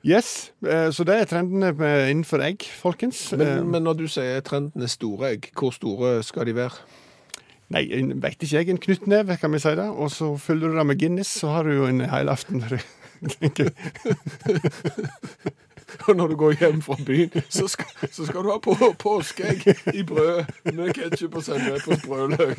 Yes, 0.04 0.52
eh, 0.68 0.90
så 0.92 1.04
det 1.08 1.16
er 1.16 1.26
trendene 1.32 1.70
innenfor 2.12 2.42
egg, 2.44 2.66
folkens. 2.82 3.22
Eh, 3.34 3.38
Men, 3.40 3.70
men 3.72 3.84
når 3.88 3.94
du 4.02 4.08
sier 4.12 4.42
trenden 4.44 4.84
er 4.84 4.88
store 4.92 5.30
egg, 5.36 5.42
hvor 5.56 5.72
store 5.72 6.18
skal 6.28 6.46
de 6.50 6.56
være? 6.58 6.76
Nei, 7.72 7.86
jeg 7.90 8.10
vet 8.22 8.44
ikke 8.44 8.58
jeg. 8.60 8.70
En 8.70 8.78
knyttneve, 8.84 9.38
kan 9.40 9.52
vi 9.56 9.60
si 9.64 9.72
det. 9.80 9.88
Og 9.90 10.12
så 10.12 10.34
fyller 10.38 10.68
du 10.74 10.78
det 10.78 10.86
med 10.86 11.00
Guinness, 11.00 11.32
så 11.40 11.48
har 11.56 11.64
du 11.64 11.72
jo 11.78 11.86
en 11.88 12.02
helaften, 12.12 12.60
tenker 13.40 13.64
jeg. 13.72 13.82
Og 16.08 16.16
når 16.18 16.28
du 16.28 16.36
går 16.36 16.52
hjem 16.58 16.82
fra 16.82 16.96
byen, 17.06 17.30
så 17.54 17.68
skal, 17.70 17.86
så 18.12 18.26
skal 18.26 18.42
du 18.44 18.50
ha 18.50 18.58
på, 18.60 18.74
påskeegg 19.00 19.62
i 19.94 20.04
brød 20.04 20.44
med 20.74 20.90
ketsjup 20.98 21.36
og 21.38 21.44
sennep 21.46 21.86
og 21.88 21.98
sprøløk. 22.02 22.58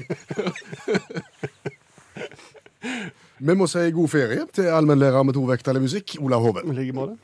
Vi 3.38 3.54
må 3.58 3.66
si 3.66 3.88
god 3.90 4.08
ferie 4.12 4.44
til 4.54 4.68
allmennlærer 4.70 5.24
med 5.26 5.34
to 5.34 5.42
vekttall 5.48 5.80
i 5.80 5.82
musikk, 5.82 6.12
Ola 6.22 6.38
Hoven. 6.38 6.70
I 6.70 6.76
like 6.76 6.94
måte. 6.94 7.16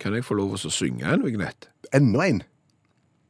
Kan 0.00 0.14
jeg 0.16 0.24
få 0.24 0.38
lov 0.38 0.54
å 0.56 0.70
synge 0.72 1.04
en 1.04 1.24
vignett? 1.26 1.68
Enda 1.92 2.24
en 2.24 2.42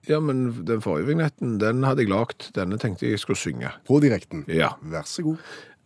Ja, 0.08 0.20
men 0.20 0.64
den 0.64 0.80
forrige 0.80 1.06
vignetten, 1.10 1.58
den 1.60 1.82
hadde 1.84 2.04
jeg 2.04 2.12
lagt. 2.12 2.52
Denne 2.54 2.78
tenkte 2.78 3.08
jeg 3.10 3.18
skulle 3.18 3.36
synge. 3.36 3.72
på 3.86 3.98
direkten. 4.00 4.44
Ja. 4.48 4.68
Vær 4.80 5.02
så 5.04 5.22
god. 5.22 5.36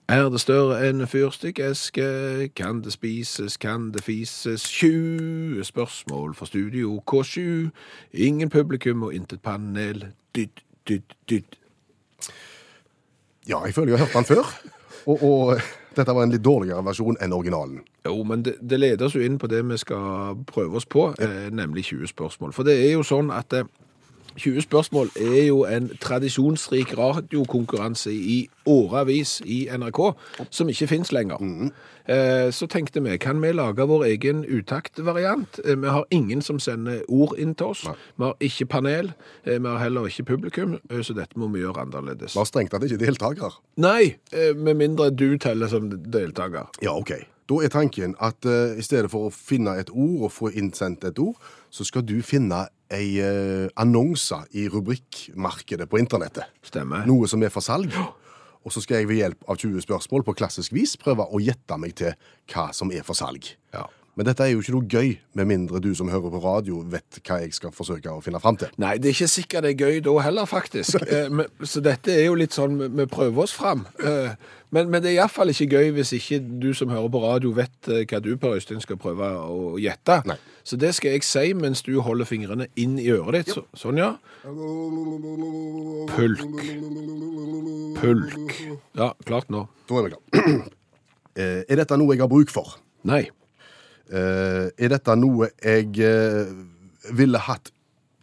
Er 0.09 0.29
det 0.29 0.41
større 0.41 0.77
enn 0.85 1.01
en 1.01 1.09
fyrstikkeske? 1.09 2.51
Kan 2.55 2.83
det 2.83 2.93
spises, 2.93 3.57
kan 3.57 3.91
det 3.93 4.05
fises? 4.05 4.69
20 4.69 5.65
spørsmål 5.65 6.35
fra 6.35 6.47
Studio 6.47 7.01
K7. 7.11 7.71
Ingen 8.13 8.51
publikum 8.51 9.03
og 9.03 9.15
intet 9.15 9.41
panel. 9.43 10.13
Dytt, 10.37 10.61
dytt, 10.89 11.17
dytt. 11.31 11.57
Ja, 13.49 13.63
jeg 13.67 13.75
føler 13.75 13.95
jeg 13.95 13.99
har 13.99 14.07
hørt 14.07 14.19
den 14.21 14.29
før. 14.29 14.51
Og, 15.07 15.23
og 15.23 15.63
dette 15.97 16.15
var 16.15 16.25
en 16.25 16.33
litt 16.33 16.45
dårligere 16.45 16.85
versjon 16.87 17.19
enn 17.21 17.35
originalen. 17.35 17.81
Jo, 18.07 18.17
men 18.27 18.45
det, 18.47 18.57
det 18.63 18.79
leder 18.79 19.07
oss 19.07 19.17
jo 19.19 19.25
inn 19.25 19.39
på 19.41 19.51
det 19.51 19.65
vi 19.67 19.79
skal 19.81 20.37
prøve 20.49 20.79
oss 20.79 20.87
på, 20.87 21.09
eh, 21.19 21.49
nemlig 21.55 21.89
20 21.91 22.13
spørsmål. 22.13 22.55
For 22.57 22.67
det 22.67 22.79
er 22.85 22.95
jo 22.95 23.07
sånn 23.07 23.33
at 23.35 23.55
eh, 23.59 23.69
20 24.37 24.61
spørsmål 24.63 25.11
er 25.21 25.47
jo 25.47 25.65
en 25.65 25.91
tradisjonsrik 26.01 26.95
radiokonkurranse 26.99 28.13
i 28.13 28.49
årevis 28.67 29.41
i 29.45 29.69
NRK, 29.77 30.01
som 30.51 30.69
ikke 30.69 30.87
finnes 30.87 31.13
lenger. 31.13 31.37
Mm. 31.41 31.73
Så 32.51 32.67
tenkte 32.67 33.03
vi, 33.03 33.17
kan 33.23 33.39
vi 33.43 33.53
lage 33.55 33.85
vår 33.87 34.05
egen 34.05 34.45
utaktvariant? 34.45 35.61
Eh, 35.65 35.77
Vi 35.83 35.87
har 35.89 36.05
ingen 36.11 36.43
som 36.43 36.59
sender 36.59 37.03
ord 37.09 37.37
inn 37.39 37.55
til 37.55 37.67
oss. 37.67 37.85
Vi 38.19 38.25
har 38.25 38.35
ikke 38.41 38.67
panel. 38.67 39.13
eh, 39.45 39.59
Vi 39.59 39.69
har 39.69 39.79
heller 39.79 40.07
ikke 40.07 40.25
publikum, 40.25 40.79
så 41.03 41.15
dette 41.15 41.39
må 41.39 41.49
vi 41.53 41.61
gjøre 41.61 41.81
annerledes. 41.87 42.35
Bare 42.35 42.47
strengt 42.47 42.71
tatt 42.71 42.83
ikke 42.83 42.99
deltaker. 42.99 43.61
Nei, 43.77 44.17
med 44.57 44.75
mindre 44.75 45.11
du 45.11 45.39
teller 45.39 45.69
som 45.69 45.91
deltaker. 45.91 46.69
Ja, 46.83 46.97
OK. 46.97 47.13
Da 47.49 47.55
er 47.65 47.69
tanken 47.69 48.15
at 48.21 48.47
uh, 48.47 48.79
i 48.79 48.83
stedet 48.83 49.11
for 49.11 49.27
å 49.29 49.33
finne 49.35 49.75
et 49.81 49.91
ord 49.91 50.23
og 50.29 50.33
få 50.33 50.51
innsendt 50.55 51.05
et 51.05 51.19
ord, 51.19 51.35
så 51.71 51.85
skal 51.85 52.03
du 52.07 52.23
finne 52.23 52.69
ei 52.93 53.17
eh, 53.23 53.69
annonse 53.81 54.43
i 54.59 54.67
rubrikkmarkedet 54.73 55.89
på 55.91 56.01
internettet. 56.01 56.51
Stemmer. 56.67 57.07
Noe 57.09 57.31
som 57.31 57.43
er 57.43 57.53
for 57.55 57.65
salg. 57.65 57.95
Og 58.63 58.71
så 58.71 58.83
skal 58.85 59.01
jeg 59.01 59.09
ved 59.11 59.19
hjelp 59.19 59.49
av 59.51 59.59
20 59.59 59.83
spørsmål 59.83 60.25
på 60.27 60.37
klassisk 60.39 60.75
vis 60.77 60.95
prøve 61.01 61.27
å 61.27 61.41
gjette 61.43 61.79
meg 61.83 61.97
til 61.99 62.15
hva 62.53 62.69
som 62.77 62.93
er 62.95 63.03
for 63.07 63.19
salg. 63.19 63.49
Ja. 63.75 63.89
Men 64.13 64.27
dette 64.29 64.45
er 64.45 64.51
jo 64.53 64.61
ikke 64.61 64.75
noe 64.75 64.89
gøy, 64.93 65.15
med 65.41 65.47
mindre 65.49 65.79
du 65.81 65.95
som 65.97 66.11
hører 66.13 66.29
på 66.35 66.41
radio, 66.45 66.83
vet 66.93 67.17
hva 67.25 67.39
jeg 67.41 67.55
skal 67.57 67.73
forsøke 67.73 68.13
å 68.13 68.19
finne 68.21 68.41
fram 68.45 68.59
til. 68.61 68.69
Nei, 68.83 68.99
det 69.01 69.09
er 69.09 69.15
ikke 69.17 69.29
sikkert 69.33 69.65
det 69.65 69.71
er 69.73 69.87
gøy 69.87 70.03
da 70.05 70.13
heller, 70.27 70.45
faktisk. 70.51 70.99
Eh, 71.13 71.31
men, 71.33 71.47
så 71.65 71.81
dette 71.85 72.13
er 72.13 72.27
jo 72.27 72.35
litt 72.37 72.53
sånn, 72.53 72.77
vi- 72.93 73.07
prøver 73.09 73.47
oss 73.47 73.55
fram. 73.57 73.87
Eh, 74.05 74.35
men, 74.73 74.91
men 74.93 75.01
det 75.05 75.11
er 75.15 75.23
iallfall 75.23 75.49
ikke 75.53 75.67
gøy 75.79 75.91
hvis 75.97 76.13
ikke 76.19 76.39
du 76.61 76.71
som 76.77 76.93
hører 76.93 77.09
på 77.13 77.23
radio 77.25 77.55
vet 77.57 77.89
eh, 77.89 78.05
hva 78.09 78.21
du, 78.25 78.31
Per 78.41 78.59
Øystein, 78.59 78.81
skal 78.85 79.01
prøve 79.01 79.33
å 79.49 79.79
gjette. 79.81 80.21
Nei. 80.29 80.37
Så 80.65 80.77
det 80.81 80.93
skal 80.97 81.17
jeg 81.17 81.25
si 81.27 81.49
mens 81.59 81.81
du 81.85 81.95
holder 82.05 82.29
fingrene 82.29 82.69
inn 82.81 82.99
i 83.01 83.09
øret 83.17 83.47
ditt. 83.47 83.57
Så, 83.57 83.65
sånn, 83.87 83.97
ja. 84.01 84.13
Pulk. 86.13 86.41
Pulk. 88.01 88.57
Ja, 88.99 89.13
klart 89.25 89.49
nå. 89.53 89.67
Da 89.89 89.99
er 90.01 90.09
vi 90.09 90.15
klare. 90.15 90.61
Eh, 91.33 91.63
er 91.65 91.79
dette 91.81 91.97
noe 91.97 92.13
jeg 92.13 92.21
har 92.21 92.29
bruk 92.29 92.51
for? 92.53 92.75
Nei. 93.09 93.23
Eh, 94.11 94.67
er 94.77 94.93
dette 94.93 95.15
noe 95.17 95.49
jeg 95.63 95.95
eh, 96.03 96.53
ville 97.15 97.41
hatt 97.47 97.73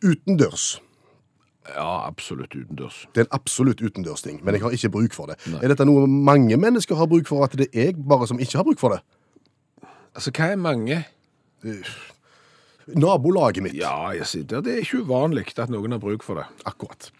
utendørs? 0.03 0.79
Ja, 1.69 2.07
absolutt 2.07 2.55
utendørs. 2.55 3.03
Det 3.13 3.23
er 3.23 3.27
en 3.27 3.35
absolutt 3.37 3.81
utendørsting, 3.81 4.39
men 4.43 4.55
jeg 4.55 4.63
har 4.63 4.73
ikke 4.75 4.91
bruk 4.93 5.13
for 5.13 5.29
det. 5.29 5.37
Er 5.61 5.69
dette 5.71 5.85
noe 5.85 6.07
mange 6.09 6.57
mennesker 6.57 6.97
har 6.97 7.09
bruk 7.09 7.29
for, 7.29 7.45
at 7.45 7.55
det 7.59 7.69
er 7.73 7.91
jeg 7.91 7.99
bare 8.09 8.27
som 8.29 8.41
ikke 8.41 8.57
har 8.57 8.65
bruk 8.65 8.81
for 8.81 8.95
det? 8.95 9.01
Altså, 10.15 10.33
hva 10.33 10.49
er 10.51 10.59
mange? 10.59 11.03
Nabolaget 12.89 13.63
mitt. 13.63 13.77
Ja, 13.77 14.09
jeg 14.17 14.25
sier 14.25 14.47
det. 14.49 14.63
Det 14.65 14.73
er 14.73 14.83
ikke 14.83 15.03
uvanlig 15.05 15.45
at 15.53 15.69
noen 15.69 15.93
har 15.93 16.01
bruk 16.01 16.25
for 16.25 16.41
det. 16.41 16.47
Akkurat. 16.65 17.11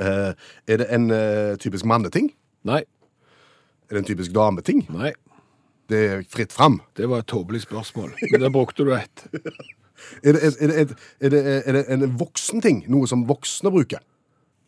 Eh, 0.00 0.32
er 0.68 0.80
det 0.80 0.88
en 0.92 1.10
eh, 1.12 1.56
typisk 1.60 1.84
manneting? 1.88 2.30
Nei. 2.68 2.82
Er 3.86 3.96
det 3.96 4.02
en 4.02 4.08
typisk 4.08 4.32
dameting? 4.34 4.86
Nei. 4.92 5.12
Det 5.90 5.98
er 6.10 6.22
fritt 6.30 6.52
fram. 6.54 6.80
Det 6.98 7.06
var 7.10 7.22
et 7.22 7.28
tåpelig 7.30 7.62
spørsmål. 7.66 8.12
Men 8.32 8.40
der 8.42 8.50
brukte 8.54 8.84
du 8.86 8.90
ett. 8.96 9.26
Er 10.26 10.34
det, 10.36 10.40
er, 10.42 10.50
det, 10.50 10.74
er, 10.76 10.84
det, 10.84 10.96
er, 11.20 11.30
det, 11.32 11.42
er 11.66 11.72
det 11.78 11.84
en 11.94 12.16
voksen 12.20 12.60
ting? 12.64 12.82
Noe 12.92 13.06
som 13.08 13.22
voksne 13.28 13.70
bruker? 13.72 14.02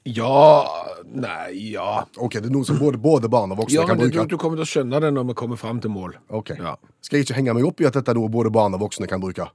Ja 0.08 0.64
Nei, 1.04 1.72
ja. 1.74 2.04
Ok, 2.16 2.38
det 2.38 2.48
er 2.48 2.54
noe 2.54 2.64
som 2.64 2.78
både, 2.80 2.96
både 3.02 3.28
barn 3.28 3.52
og 3.52 3.58
voksne 3.60 3.82
Ja, 3.82 3.84
kan 3.88 3.98
bruke? 3.98 4.14
Ja, 4.16 4.24
du, 4.24 4.36
du 4.36 4.40
kommer 4.40 4.56
til 4.60 4.64
å 4.64 4.70
skjønne 4.70 5.00
det 5.04 5.10
når 5.12 5.26
vi 5.32 5.36
kommer 5.42 5.60
fram 5.60 5.82
til 5.84 5.92
mål. 5.92 6.14
Ok. 6.32 6.54
Ja. 6.56 6.76
Skal 7.04 7.18
jeg 7.20 7.26
ikke 7.28 7.36
henge 7.40 7.54
meg 7.58 7.66
opp 7.68 7.82
i 7.82 7.88
at 7.90 7.98
dette 7.98 8.14
er 8.14 8.16
noe 8.20 8.30
både 8.32 8.52
barn 8.54 8.76
og 8.78 8.82
voksne 8.86 9.08
kan 9.10 9.20
bruke? 9.20 9.50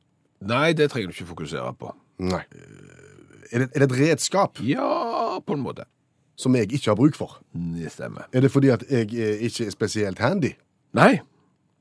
Nei, 0.46 0.74
det 0.78 0.92
trenger 0.94 1.10
du 1.10 1.16
ikke 1.16 1.30
fokusere 1.32 1.74
på. 1.80 1.90
Nei. 2.28 2.44
Er 3.54 3.64
det, 3.64 3.70
er 3.72 3.84
det 3.84 3.88
et 3.90 3.98
redskap 4.00 4.62
Ja, 4.66 5.40
på 5.46 5.56
en 5.58 5.64
måte. 5.66 5.88
som 6.38 6.54
jeg 6.58 6.70
ikke 6.74 6.92
har 6.92 6.98
bruk 7.00 7.18
for? 7.18 7.40
Det 7.54 7.90
stemmer. 7.94 8.26
Er 8.34 8.42
det 8.46 8.50
fordi 8.54 8.70
at 8.74 8.86
jeg 8.90 9.10
eh, 9.14 9.42
ikke 9.50 9.68
er 9.70 9.74
spesielt 9.74 10.22
handy? 10.22 10.54
Nei, 10.98 11.16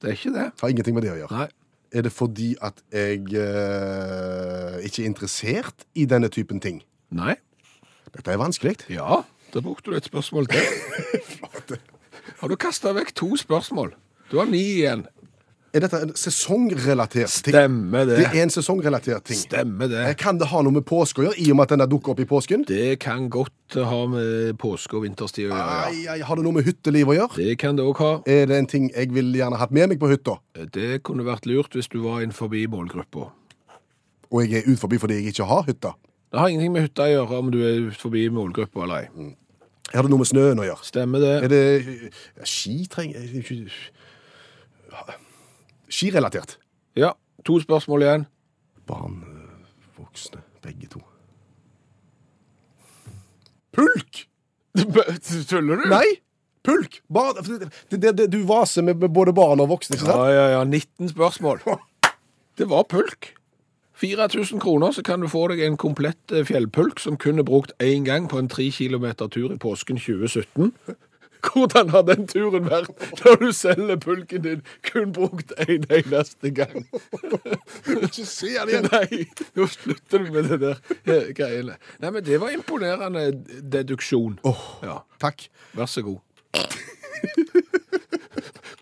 det 0.03 0.11
er 0.11 0.19
ikke 0.19 0.35
det. 0.35 0.49
Har 0.61 0.73
ingenting 0.73 0.97
med 0.97 1.07
det 1.07 1.13
å 1.15 1.19
gjøre. 1.21 1.43
Nei. 1.45 1.49
Er 1.93 2.07
det 2.07 2.13
fordi 2.13 2.55
at 2.65 2.81
jeg 2.91 3.21
eh, 3.37 4.79
ikke 4.89 5.03
er 5.05 5.09
interessert 5.09 5.85
i 5.95 6.07
denne 6.09 6.31
typen 6.33 6.61
ting? 6.65 6.81
Nei. 7.13 7.37
Dette 8.13 8.33
er 8.33 8.41
vanskelig. 8.41 8.79
Ja, 8.93 9.23
da 9.53 9.63
brukte 9.65 9.93
du 9.93 9.97
et 9.97 10.09
spørsmål 10.09 10.49
til. 10.53 10.65
Har 12.41 12.51
du 12.51 12.57
kasta 12.59 12.95
vekk 12.97 13.13
to 13.15 13.29
spørsmål? 13.39 13.93
Du 14.33 14.39
har 14.41 14.49
ni 14.49 14.63
igjen. 14.81 15.05
Er 15.73 15.81
dette 15.81 15.99
en 16.05 16.11
sesongrelatert 16.21 17.31
ting? 17.33 17.55
Stemmer 17.55 18.05
det. 18.05 18.17
Det 18.21 18.27
er 18.29 18.43
en 18.43 18.51
sesongrelatert 18.53 19.25
ting. 19.25 19.39
Stemmer 19.41 19.89
det. 19.89 20.03
Eh, 20.11 20.15
Kan 20.21 20.37
det 20.37 20.51
ha 20.51 20.61
noe 20.61 20.75
med 20.77 20.85
påske 20.85 21.23
å 21.23 21.25
gjøre, 21.31 21.39
i 21.41 21.47
og 21.49 21.57
med 21.57 21.65
at 21.65 21.73
den 21.81 21.89
dukker 21.95 22.13
opp 22.13 22.21
i 22.21 22.27
påsken? 22.29 22.67
Det 22.69 22.99
kan 23.01 23.31
godt 23.33 23.79
ha 23.89 24.01
med 24.13 24.59
påske 24.61 24.99
og 24.99 25.07
vinterstid 25.07 25.49
å 25.49 25.57
gjøre. 25.57 25.79
Ai, 25.89 26.03
ai, 26.13 26.19
har 26.29 26.37
det 26.37 26.45
noe 26.45 26.59
med 26.59 26.69
hytteliv 26.69 27.09
å 27.09 27.17
gjøre? 27.17 27.39
Det 27.41 27.57
kan 27.63 27.81
det 27.81 27.87
òg 27.89 28.03
ha. 28.05 28.11
Er 28.29 28.51
det 28.51 28.59
en 28.61 28.69
ting 28.69 28.91
jeg 28.93 29.15
ville 29.17 29.33
gjerne 29.41 29.57
hatt 29.63 29.73
med 29.73 29.89
meg 29.95 30.03
på 30.03 30.13
hytta, 30.13 30.37
Det 30.77 31.01
kunne 31.09 31.25
vært 31.25 31.49
lurt 31.49 31.73
hvis 31.73 31.89
du 31.89 32.03
var 32.05 32.21
inn 32.21 32.37
forbi 32.37 32.67
målgruppa. 32.69 33.31
og 34.33 34.45
jeg 34.49 34.63
er 34.65 34.69
ut 34.73 34.79
forbi 34.81 34.99
fordi 35.01 35.15
jeg 35.23 35.33
ikke 35.33 35.49
har 35.49 35.65
hytta? 35.65 35.95
Det 36.33 36.41
har 36.41 36.49
ingenting 36.49 36.73
med 36.73 36.83
hytta 36.89 37.09
å 37.09 37.13
gjøre 37.17 37.39
om 37.39 37.51
du 37.53 37.59
er 37.65 37.91
forbi 37.97 38.29
målgruppa 38.29 38.85
eller 38.85 38.97
ei. 39.09 39.37
Har 39.93 40.03
det 40.05 40.11
noe 40.13 40.21
med 40.21 40.29
snøen 40.29 40.61
å 40.61 40.65
gjøre? 40.69 40.85
Stemmer 40.85 41.21
det. 41.21 41.33
Er 41.45 41.49
det 41.49 42.49
ski 42.49 42.87
trenger 42.93 43.21
er 43.25 43.33
Skirelatert. 45.93 46.57
Ja, 46.97 47.13
to 47.45 47.59
spørsmål 47.61 48.07
igjen. 48.07 48.27
Barn, 48.89 49.21
øh, 49.29 49.99
voksne, 49.99 50.41
begge 50.65 50.89
to. 50.93 51.03
Pulk! 53.73 54.27
Tuller 55.49 55.77
du? 55.77 55.89
Nei! 55.93 56.07
Pulk! 56.65 57.01
Bar, 57.13 57.33
det, 57.43 57.71
det, 57.91 58.19
det, 58.19 58.33
du 58.33 58.43
vaser 58.47 58.83
med, 58.83 58.95
med 58.95 59.09
både 59.09 59.35
barn 59.35 59.61
og 59.61 59.69
voksne, 59.69 59.97
ikke 59.97 60.07
sant? 60.07 60.19
Ja, 60.19 60.33
ja, 60.33 60.49
ja. 60.59 60.65
19 60.65 61.09
spørsmål. 61.09 61.63
Det 62.59 62.69
var 62.69 62.83
pulk. 62.85 63.33
4000 63.97 64.61
kroner, 64.61 64.91
så 64.93 65.03
kan 65.03 65.21
du 65.21 65.29
få 65.29 65.47
deg 65.49 65.63
en 65.65 65.77
komplett 65.81 66.33
eh, 66.33 66.45
fjellpulk 66.45 67.01
som 67.01 67.17
kun 67.17 67.41
er 67.41 67.47
brukt 67.49 67.73
én 67.81 68.05
gang 68.05 68.29
på 68.29 68.39
en 68.39 68.51
3-kilometer-tur 68.51 69.55
i 69.55 69.59
påsken 69.63 69.97
2017. 69.97 70.73
Hvordan 71.43 71.89
har 71.91 72.03
den 72.07 72.27
turen 72.31 72.69
vært 72.71 72.91
når 73.25 73.39
du 73.41 73.49
selger 73.57 73.97
pulken 74.03 74.45
din 74.45 74.61
kun 74.87 75.11
brukt 75.17 75.51
en 75.67 75.87
eneste 75.91 76.53
gang? 76.55 76.85
Du 77.83 77.91
vil 77.97 78.07
ikke 78.07 78.27
se 78.31 78.53
den 78.55 78.71
igjen. 78.73 78.87
Nei, 78.93 79.25
nå 79.59 79.67
slutter 79.73 80.23
du 80.23 80.31
med 80.37 80.51
det 80.53 80.61
der 80.63 80.79
eh, 81.17 81.33
greiene. 81.37 81.75
Nei, 82.03 82.13
men 82.15 82.25
det 82.27 82.39
var 82.43 82.55
imponerende 82.55 83.27
deduksjon. 83.75 84.39
Ja, 84.87 85.01
Takk. 85.23 85.49
vær 85.75 85.91
så 85.91 86.05
god. 86.07 86.21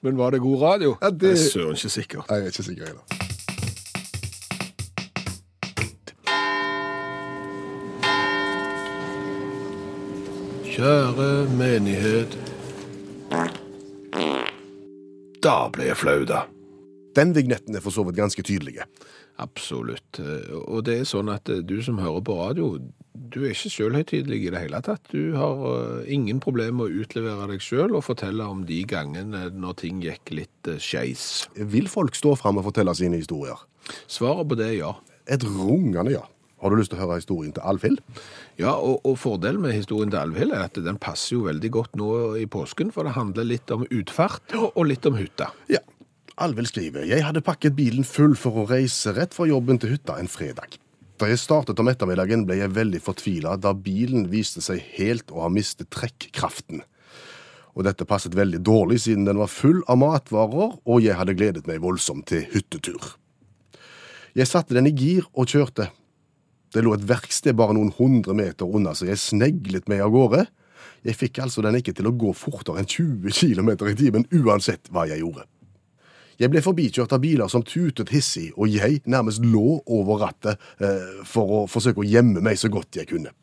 Men 0.05 0.16
var 0.20 0.31
det 0.37 0.40
god 0.44 0.62
radio? 0.62 0.94
Ja, 1.03 1.11
det- 1.11 1.35
Jeg 1.37 1.46
er 1.46 1.51
søren 1.57 1.77
ikke 1.81 1.94
sikker. 1.96 2.25
Nei, 2.29 2.37
jeg 2.40 2.46
er 2.51 2.55
ikke 2.55 2.68
sikker 2.68 2.87
heller. 2.92 3.18
Kjære 10.64 11.49
menighet. 11.59 12.37
Da 15.40 15.57
ble 15.73 15.88
jeg 15.88 15.99
flau, 16.01 16.25
da. 16.29 16.45
Den 17.16 17.35
vignetten 17.35 17.75
er 17.75 17.83
for 17.83 17.95
så 17.95 18.05
vidt 18.07 18.19
ganske 18.21 18.43
tydelige. 18.47 18.87
Absolutt. 19.40 20.21
Og 20.69 20.85
det 20.87 21.01
er 21.01 21.09
sånn 21.09 21.31
at 21.33 21.49
du 21.49 21.79
som 21.83 21.99
hører 22.03 22.23
på 22.27 22.37
radio, 22.38 22.75
du 23.31 23.45
er 23.45 23.53
ikke 23.55 23.71
selvhøytidelig 23.73 24.38
i 24.45 24.51
det 24.53 24.62
hele 24.62 24.81
tatt. 24.85 25.11
Du 25.12 25.35
har 25.38 25.62
eh, 25.71 26.11
ingen 26.14 26.40
problemer 26.43 26.77
med 26.79 26.90
å 26.90 27.05
utlevere 27.05 27.49
deg 27.53 27.64
selv 27.64 27.99
og 27.99 28.07
fortelle 28.07 28.47
om 28.47 28.64
de 28.69 28.81
gangene 28.88 29.49
når 29.55 29.79
ting 29.83 30.03
gikk 30.05 30.33
litt 30.35 30.71
eh, 30.71 30.81
skeis. 30.83 31.47
Vil 31.55 31.90
folk 31.90 32.19
stå 32.19 32.37
fram 32.38 32.61
og 32.61 32.69
fortelle 32.71 32.95
sine 32.99 33.21
historier? 33.21 33.59
Svaret 34.11 34.51
på 34.51 34.59
det 34.61 34.71
er 34.73 34.79
ja. 34.81 34.93
Et 35.31 35.45
rungende 35.47 36.14
ja. 36.14 36.25
Har 36.61 36.73
du 36.73 36.77
lyst 36.77 36.92
til 36.92 36.99
å 36.99 37.05
høre 37.07 37.20
historien 37.20 37.55
til 37.57 37.64
Alvhild? 37.64 38.03
Ja, 38.61 38.75
og, 38.75 39.01
og 39.09 39.16
fordelen 39.20 39.62
med 39.64 39.73
historien 39.79 40.12
til 40.12 40.20
Alvhild 40.20 40.53
er 40.53 40.66
at 40.66 40.77
den 40.77 41.01
passer 41.01 41.38
jo 41.38 41.46
veldig 41.46 41.70
godt 41.73 41.96
nå 41.96 42.11
i 42.40 42.44
påsken, 42.51 42.92
for 42.92 43.09
det 43.09 43.16
handler 43.16 43.49
litt 43.49 43.73
om 43.73 43.87
utfart 43.88 44.53
og, 44.59 44.83
litt 44.88 45.09
om 45.09 45.16
hytta. 45.16 45.49
Ja. 45.73 45.81
Alvhild 46.40 46.70
skriver 46.70 47.05
Jeg 47.09 47.25
hadde 47.25 47.42
pakket 47.44 47.75
bilen 47.77 48.07
full 48.09 48.37
for 48.38 48.62
å 48.62 48.68
reise 48.68 49.12
rett 49.16 49.35
fra 49.37 49.49
jobben 49.49 49.81
til 49.81 49.94
hytta 49.94 50.16
en 50.20 50.29
fredag. 50.31 50.77
Da 51.20 51.29
jeg 51.29 51.40
startet 51.40 51.81
om 51.81 51.88
ettermiddagen, 51.90 52.46
ble 52.49 52.57
jeg 52.62 52.73
veldig 52.73 53.01
fortvila 53.05 53.59
da 53.61 53.75
bilen 53.77 54.31
viste 54.33 54.62
seg 54.64 54.81
helt 54.96 55.33
å 55.33 55.44
ha 55.44 55.51
mistet 55.53 55.90
trekkraften. 55.92 56.81
Og 57.77 57.85
dette 57.85 58.07
passet 58.09 58.35
veldig 58.37 58.62
dårlig 58.64 59.03
siden 59.05 59.29
den 59.29 59.40
var 59.40 59.53
full 59.53 59.83
av 59.88 60.01
matvarer, 60.01 60.79
og 60.81 61.05
jeg 61.05 61.16
hadde 61.16 61.37
gledet 61.37 61.68
meg 61.68 61.83
voldsomt 61.85 62.27
til 62.33 62.46
hyttetur. 62.55 63.14
Jeg 64.37 64.49
satte 64.49 64.77
den 64.77 64.88
i 64.88 64.94
gir 64.96 65.29
og 65.35 65.51
kjørte. 65.51 65.90
Det 66.70 66.83
lå 66.87 66.94
et 66.94 67.06
verksted 67.06 67.56
bare 67.59 67.74
noen 67.74 67.90
hundre 67.96 68.35
meter 68.38 68.68
unna, 68.68 68.94
så 68.94 69.09
jeg 69.09 69.18
sneglet 69.18 69.88
meg 69.90 70.04
av 70.04 70.12
gårde. 70.14 70.44
Jeg 71.06 71.16
fikk 71.16 71.40
altså 71.42 71.64
den 71.64 71.78
ikke 71.80 71.94
til 71.96 72.11
å 72.11 72.14
gå 72.14 72.30
fortere 72.37 72.83
enn 72.83 72.88
20 72.88 73.33
km 73.35 73.72
i 73.88 73.96
timen, 73.98 74.28
uansett 74.30 74.90
hva 74.92 75.06
jeg 75.11 75.24
gjorde. 75.24 75.46
Jeg 76.40 76.48
ble 76.52 76.62
forbikjørt 76.64 77.12
av 77.12 77.20
biler 77.20 77.50
som 77.52 77.64
tutet 77.66 78.12
hissig, 78.14 78.48
og 78.56 78.70
jeg 78.72 79.02
nærmest 79.11 79.44
lå 79.44 79.80
over 79.85 80.22
rattet 80.22 80.61
eh, 80.80 81.20
for 81.28 81.52
å 81.52 81.61
forsøke 81.68 82.00
å 82.00 82.06
gjemme 82.06 82.40
meg 82.44 82.56
så 82.61 82.70
godt 82.72 82.96
jeg 82.96 83.11
kunne. 83.11 83.35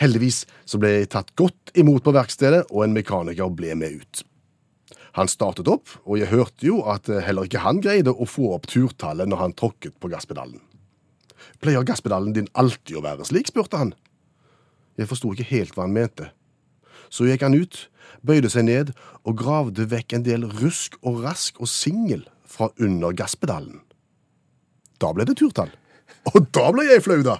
Heldigvis 0.00 0.44
så 0.68 0.80
ble 0.80 0.92
jeg 0.92 1.10
tatt 1.12 1.34
godt 1.36 1.74
imot 1.76 2.04
på 2.04 2.14
verkstedet, 2.16 2.66
og 2.70 2.84
en 2.84 2.96
mekaniker 2.96 3.52
ble 3.52 3.76
med 3.76 4.00
ut. 4.00 4.24
Han 5.16 5.28
startet 5.32 5.68
opp, 5.72 5.92
og 6.04 6.20
jeg 6.20 6.28
hørte 6.32 6.68
jo 6.68 6.82
at 6.92 7.10
eh, 7.12 7.24
heller 7.24 7.48
ikke 7.48 7.64
han 7.64 7.82
greide 7.84 8.12
å 8.12 8.28
få 8.28 8.54
opp 8.56 8.68
turtallet 8.72 9.28
når 9.28 9.44
han 9.44 9.56
tråkket 9.56 9.96
på 10.00 10.12
gasspedalen. 10.12 10.60
Pleier 11.62 11.86
gasspedalen 11.86 12.34
din 12.36 12.50
alltid 12.54 12.98
å 12.98 13.04
være 13.04 13.26
slik, 13.28 13.50
spurte 13.50 13.80
han. 13.80 13.94
Jeg 14.96 15.08
forsto 15.10 15.32
ikke 15.32 15.50
helt 15.50 15.76
hva 15.76 15.86
han 15.86 15.96
mente. 15.96 16.30
Så 17.12 17.28
gikk 17.28 17.44
han 17.46 17.56
ut, 17.56 17.86
bøyde 18.26 18.50
seg 18.52 18.66
ned 18.66 18.92
og 19.24 19.38
gravde 19.40 19.86
vekk 19.90 20.16
en 20.16 20.26
del 20.26 20.46
rusk 20.60 20.96
og 21.02 21.22
rask 21.24 21.60
og 21.60 21.70
singel 21.70 22.24
fra 22.46 22.70
under 22.82 23.14
gasspedalen. 23.16 23.82
Da 25.00 25.12
ble 25.12 25.26
det 25.28 25.36
turtall. 25.38 25.72
Og 26.32 26.48
da 26.54 26.70
ble 26.74 26.88
jeg 26.88 27.04
flau, 27.04 27.20
da! 27.26 27.38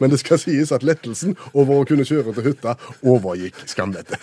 Men 0.00 0.12
det 0.12 0.20
skal 0.22 0.38
sies 0.40 0.72
at 0.72 0.84
lettelsen 0.86 1.34
over 1.52 1.82
å 1.82 1.86
kunne 1.88 2.06
kjøre 2.06 2.32
til 2.36 2.46
hytta 2.50 2.76
overgikk 3.04 3.58
skamlettet. 3.68 4.20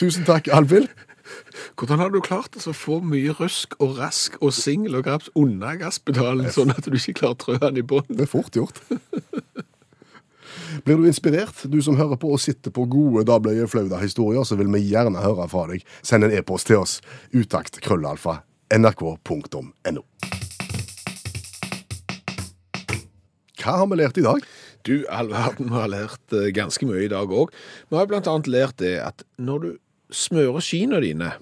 Tusen 0.00 0.26
takk, 0.28 0.50
Alfhild. 0.52 0.90
Hvordan 1.76 1.98
har 1.98 2.10
du 2.12 2.20
klart 2.20 2.56
å 2.58 2.74
få 2.76 2.98
mye 3.04 3.32
rusk 3.38 3.74
og 3.82 3.96
rask 3.98 4.36
og 4.44 4.52
singel 4.54 4.98
og 4.98 5.06
graps 5.06 5.30
unna 5.38 5.72
gasspedalen, 5.80 6.50
sånn 6.52 6.74
at 6.74 6.84
du 6.84 6.98
ikke 6.98 7.16
klarer 7.22 7.38
å 7.38 7.40
trø 7.40 7.56
den 7.62 7.80
i 7.80 7.84
bånn? 7.86 8.08
Det 8.10 8.26
er 8.26 8.30
fort 8.30 8.56
gjort. 8.56 8.82
Blir 10.84 11.00
du 11.00 11.06
inspirert, 11.08 11.64
du 11.68 11.78
som 11.84 11.96
hører 11.96 12.18
på 12.20 12.30
og 12.32 12.40
sitter 12.40 12.72
på 12.72 12.86
gode 12.90 13.26
Da 13.28 13.38
ble 13.40 13.54
jeg 13.56 13.70
flau-historier, 13.72 14.44
så 14.44 14.56
vil 14.60 14.70
vi 14.72 14.84
gjerne 14.88 15.20
høre 15.24 15.48
fra 15.52 15.66
deg. 15.70 15.84
Send 16.04 16.26
en 16.26 16.34
e-post 16.34 16.68
til 16.68 16.80
oss. 16.80 16.98
Utakt 17.32 17.80
krøllalfa 17.84 18.40
nrk.no. 18.72 20.04
Hva 23.62 23.78
har 23.78 23.86
vi 23.86 23.98
lært 24.00 24.18
i 24.18 24.24
dag? 24.26 24.44
Du, 24.82 24.94
all 25.12 25.30
verden, 25.30 25.68
vi 25.70 25.78
har 25.78 25.90
lært 25.92 26.34
eh, 26.34 26.48
ganske 26.56 26.86
mye 26.88 27.04
i 27.04 27.10
dag 27.12 27.30
òg. 27.30 27.52
Vi 27.88 27.98
har 27.98 28.10
annet 28.10 28.50
lært 28.50 28.80
det 28.82 28.96
at 29.04 29.22
når 29.38 29.62
du 29.62 29.70
smører 30.12 30.62
skiene 30.64 31.00
dine 31.02 31.32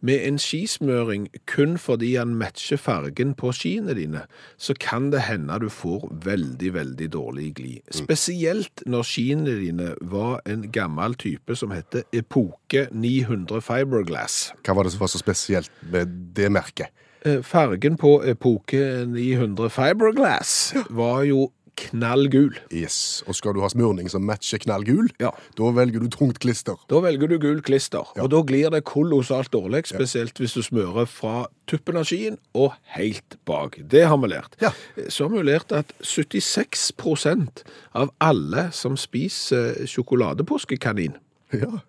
med 0.00 0.22
en 0.22 0.38
skismøring 0.38 1.26
kun 1.50 1.78
fordi 1.78 2.12
han 2.14 2.36
matcher 2.38 2.78
fargen 2.78 3.34
på 3.38 3.50
skiene 3.56 3.96
dine, 3.98 4.24
så 4.58 4.74
kan 4.80 5.10
det 5.12 5.24
hende 5.26 5.58
du 5.62 5.68
får 5.72 6.06
veldig, 6.24 6.70
veldig 6.74 7.08
dårlig 7.12 7.48
gli. 7.58 7.72
Spesielt 7.90 8.84
når 8.86 9.08
skiene 9.08 9.56
dine 9.58 9.90
var 10.00 10.40
en 10.46 10.68
gammel 10.72 11.18
type 11.18 11.56
som 11.58 11.74
heter 11.74 12.06
Epoke 12.12 12.86
900 12.92 13.62
Fiberglass. 13.64 14.52
Hva 14.62 14.78
var 14.78 14.86
det 14.86 14.94
som 14.94 15.02
var 15.02 15.12
så 15.12 15.22
spesielt 15.22 15.72
med 15.90 16.14
det 16.38 16.52
merket? 16.54 16.94
Eh, 17.26 17.42
Fargen 17.42 17.96
på 17.98 18.20
Epoke 18.22 19.04
900 19.10 19.70
Fiberglass 19.74 20.74
var 20.94 21.24
jo 21.26 21.48
knallgul. 21.78 22.56
Yes, 22.74 23.22
Og 23.26 23.34
skal 23.38 23.54
du 23.56 23.60
ha 23.62 23.68
smurning 23.72 24.08
som 24.10 24.22
matcher 24.26 24.58
knallgul, 24.62 25.08
Ja. 25.20 25.30
da 25.56 25.70
velger 25.72 26.00
du 26.00 26.08
tungt 26.08 26.38
klister. 26.42 26.76
Da 26.90 27.00
velger 27.00 27.28
du 27.28 27.38
gul 27.38 27.60
klister, 27.62 28.04
Ja. 28.16 28.22
og 28.24 28.30
da 28.30 28.42
glir 28.42 28.70
det 28.70 28.84
kolossalt 28.84 29.50
dårlig, 29.52 29.86
spesielt 29.86 30.34
hvis 30.38 30.54
du 30.54 30.62
smører 30.62 31.06
fra 31.06 31.46
tuppen 31.66 31.96
av 31.96 32.04
skien 32.04 32.38
og 32.54 32.72
helt 32.96 33.36
bak. 33.46 33.78
Det 33.88 34.06
har 34.06 34.16
vi 34.18 34.28
lært. 34.28 34.56
Ja. 34.60 34.70
Så 35.08 35.28
har 35.28 35.36
vi 35.36 35.42
lært 35.50 35.72
at 35.72 35.92
76% 36.02 37.62
av 37.94 38.10
alle 38.20 38.70
som 38.72 38.96
spiser 38.96 39.86
sjokoladepåskekanin, 39.86 41.14
Ja. 41.52 41.80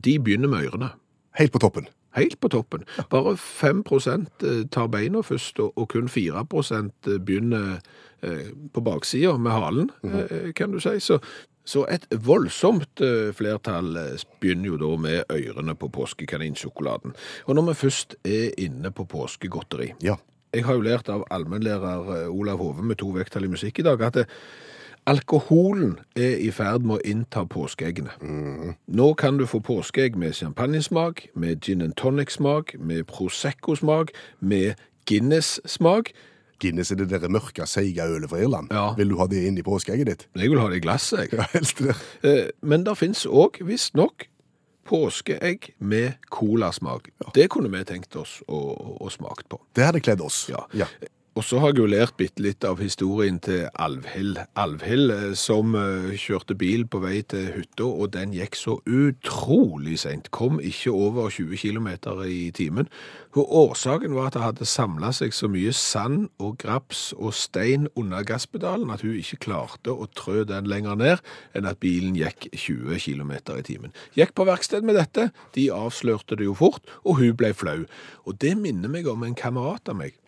de 0.00 0.18
begynner 0.18 0.48
med 0.48 0.70
ørene. 0.70 0.92
Helt 1.34 1.52
på 1.52 1.58
toppen. 1.60 1.86
Helt 2.18 2.40
på 2.40 2.50
toppen. 2.52 2.84
Bare 3.12 3.36
5% 3.38 4.44
tar 4.74 4.90
beina 4.92 5.22
først, 5.24 5.60
og 5.60 5.88
kun 5.92 6.08
4 6.12 6.44
begynner 7.18 7.78
eh, 8.22 8.50
på 8.72 8.80
baksida 8.80 9.36
med 9.38 9.52
halen, 9.52 9.90
eh, 10.04 10.52
kan 10.56 10.72
du 10.72 10.80
si. 10.80 10.98
Så, 11.00 11.18
så 11.68 11.84
et 11.90 12.06
voldsomt 12.10 13.02
eh, 13.04 13.30
flertall 13.36 13.96
eh, 13.96 14.24
begynner 14.40 14.72
jo 14.72 14.80
da 14.80 14.94
med 15.00 15.34
ørene 15.34 15.76
på 15.78 15.90
påskekaninsjokoladen. 15.94 17.14
Og 17.46 17.58
når 17.58 17.70
vi 17.70 17.78
først 17.84 18.16
er 18.24 18.56
inne 18.58 18.90
på 18.90 19.08
påskegodteri 19.08 19.94
Ja. 20.02 20.18
Jeg 20.56 20.64
har 20.64 20.78
jo 20.78 20.80
lært 20.80 21.10
av 21.12 21.26
allmennlærer 21.28 22.06
eh, 22.14 22.30
Olav 22.32 22.62
Hove 22.62 22.84
med 22.84 22.96
to 23.02 23.10
vekttall 23.12 23.44
i 23.44 23.52
musikk 23.52 23.82
i 23.82 23.84
dag 23.84 24.00
at 24.06 24.22
eh, 24.22 24.30
alkoholen 25.08 25.98
er 26.16 26.36
i 26.44 26.50
ferd 26.54 26.84
med 26.86 26.98
å 26.98 27.04
innta 27.08 27.44
påskeeggene. 27.48 28.12
Nå 28.86 29.06
kan 29.18 29.38
du 29.40 29.46
få 29.48 29.60
påskeegg 29.64 30.18
med 30.20 30.36
champagnesmak, 30.36 31.26
med 31.34 31.62
gin 31.64 31.82
and 31.84 31.96
tonic-smak, 31.96 32.74
med 32.78 33.06
prosecco-smak, 33.10 34.12
med 34.40 34.74
Guinness-smak. 35.08 36.12
Guinness 36.60 36.90
er 36.92 36.98
det 37.00 37.10
der 37.10 37.30
mørke, 37.30 37.66
seige 37.70 38.04
ølet 38.04 38.30
fra 38.30 38.40
Irland. 38.42 38.72
Ja. 38.74 38.90
Vil 38.98 39.12
du 39.12 39.18
ha 39.20 39.28
det 39.30 39.44
inn 39.46 39.58
i 39.60 39.64
påskeegget 39.64 40.08
ditt? 40.10 40.24
Jeg 40.36 40.50
vil 40.50 40.60
ha 40.60 40.68
det 40.68 40.80
i 40.80 40.84
glasset, 40.84 41.20
jeg. 41.24 41.38
Ja, 41.38 41.46
helst 41.54 41.78
det. 41.84 41.94
Eh, 42.26 42.48
Men 42.62 42.84
det 42.84 42.96
finnes 42.98 43.24
òg, 43.26 43.60
visstnok, 43.64 44.26
påskeegg 44.88 45.70
med 45.78 46.18
colasmak. 46.34 47.08
Det 47.34 47.46
kunne 47.52 47.70
vi 47.72 47.84
tenkt 47.88 48.16
oss 48.16 48.40
å, 48.48 48.58
å 49.04 49.10
smake 49.12 49.46
på. 49.48 49.60
Det 49.76 49.86
hadde 49.86 50.02
kledd 50.02 50.24
oss. 50.24 50.46
Ja. 50.50 50.64
ja. 50.74 50.88
Og 51.36 51.44
så 51.44 51.60
har 51.62 51.70
jeg 51.70 51.78
jo 51.78 51.88
lært 51.90 52.16
bitte 52.18 52.42
litt 52.42 52.64
av 52.66 52.80
historien 52.82 53.36
til 53.44 53.68
Alvhild. 53.78 54.40
Alvhild 54.58 55.12
eh, 55.14 55.34
som 55.38 55.76
eh, 55.78 56.16
kjørte 56.18 56.56
bil 56.58 56.86
på 56.90 56.98
vei 57.04 57.20
til 57.30 57.52
hytta, 57.54 57.86
og 57.86 58.10
den 58.16 58.32
gikk 58.34 58.58
så 58.58 58.78
utrolig 58.82 60.00
seint. 60.02 60.32
Kom 60.34 60.58
ikke 60.58 60.90
over 60.90 61.30
20 61.30 61.60
km 61.60 61.88
i 62.26 62.50
timen. 62.50 62.90
Og 63.38 63.54
årsaken 63.60 64.16
var 64.16 64.32
at 64.32 64.38
det 64.38 64.44
hadde 64.46 64.66
samla 64.66 65.12
seg 65.14 65.36
så 65.36 65.50
mye 65.52 65.70
sand 65.76 66.26
og 66.42 66.56
graps 66.58 67.12
og 67.14 67.36
stein 67.36 67.86
under 67.94 68.24
gasspedalen 68.26 68.90
at 68.90 69.04
hun 69.06 69.18
ikke 69.20 69.42
klarte 69.46 69.94
å 69.94 70.08
trø 70.18 70.42
den 70.48 70.66
lenger 70.66 70.98
ned 70.98 71.22
enn 71.54 71.68
at 71.70 71.78
bilen 71.82 72.18
gikk 72.18 72.48
20 72.50 72.98
km 73.04 73.36
i 73.54 73.66
timen. 73.68 73.94
Gikk 74.18 74.34
på 74.34 74.48
verksted 74.48 74.82
med 74.82 74.98
dette, 74.98 75.30
de 75.54 75.70
avslørte 75.70 76.40
det 76.40 76.48
jo 76.48 76.56
fort, 76.58 76.82
og 77.04 77.20
hun 77.20 77.36
ble 77.38 77.52
flau. 77.54 77.84
Og 78.26 78.40
det 78.42 78.56
minner 78.58 78.90
meg 78.90 79.06
om 79.06 79.22
en 79.22 79.38
kamerat 79.38 79.92
av 79.92 80.00
meg 80.02 80.18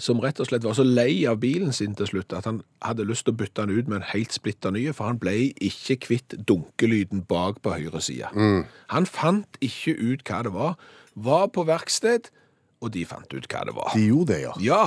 som 0.00 0.20
rett 0.22 0.40
og 0.40 0.48
slett 0.48 0.64
var 0.64 0.76
så 0.76 0.84
lei 0.86 1.26
av 1.28 1.38
bilen 1.42 1.74
sin 1.76 1.94
til 1.98 2.08
slutt 2.08 2.32
at 2.36 2.48
han 2.48 2.62
hadde 2.84 3.06
lyst 3.08 3.26
til 3.28 3.34
å 3.34 3.40
bytte 3.40 3.66
den 3.66 3.78
ut 3.78 3.90
med 3.90 4.00
en 4.00 4.08
helt 4.12 4.32
splitter 4.34 4.72
ny, 4.74 4.86
for 4.96 5.10
han 5.10 5.20
ble 5.20 5.34
ikke 5.60 5.98
kvitt 6.06 6.36
dunkelyden 6.48 7.24
bak 7.28 7.60
på 7.64 7.74
høyre 7.76 8.02
side. 8.04 8.32
Han 8.94 9.08
fant 9.08 9.60
ikke 9.64 9.94
ut 10.00 10.24
hva 10.26 10.42
det 10.46 10.54
var, 10.56 10.74
var 11.14 11.46
på 11.52 11.66
verksted, 11.68 12.32
og 12.80 12.94
de 12.96 13.04
fant 13.04 13.32
ut 13.36 13.48
hva 13.50 13.64
det 13.68 13.76
var. 13.76 13.92
De 13.94 14.08
gjorde 14.08 14.32
det, 14.32 14.42
ja. 14.46 14.54
Ja, 14.64 14.84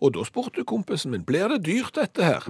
og 0.00 0.14
da 0.16 0.24
spurte 0.26 0.66
kompisen 0.66 1.14
min, 1.14 1.24
blir 1.24 1.48
det 1.52 1.62
dyrt 1.68 1.94
dette 1.98 2.26
her? 2.26 2.46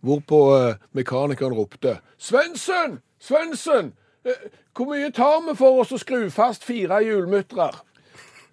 Hvorpå 0.00 0.40
eh, 0.56 0.76
mekanikeren 0.96 1.56
ropte, 1.58 1.98
'Svendsen! 2.16 3.00
Svensson! 3.20 3.92
Eh, 4.24 4.48
hvor 4.76 4.88
mye 4.88 5.10
tar 5.12 5.42
vi 5.44 5.56
for 5.58 5.82
oss 5.82 5.92
å 5.92 5.98
skru 6.00 6.30
fast 6.32 6.64
fire 6.64 7.02
hjulmuttrer? 7.04 7.82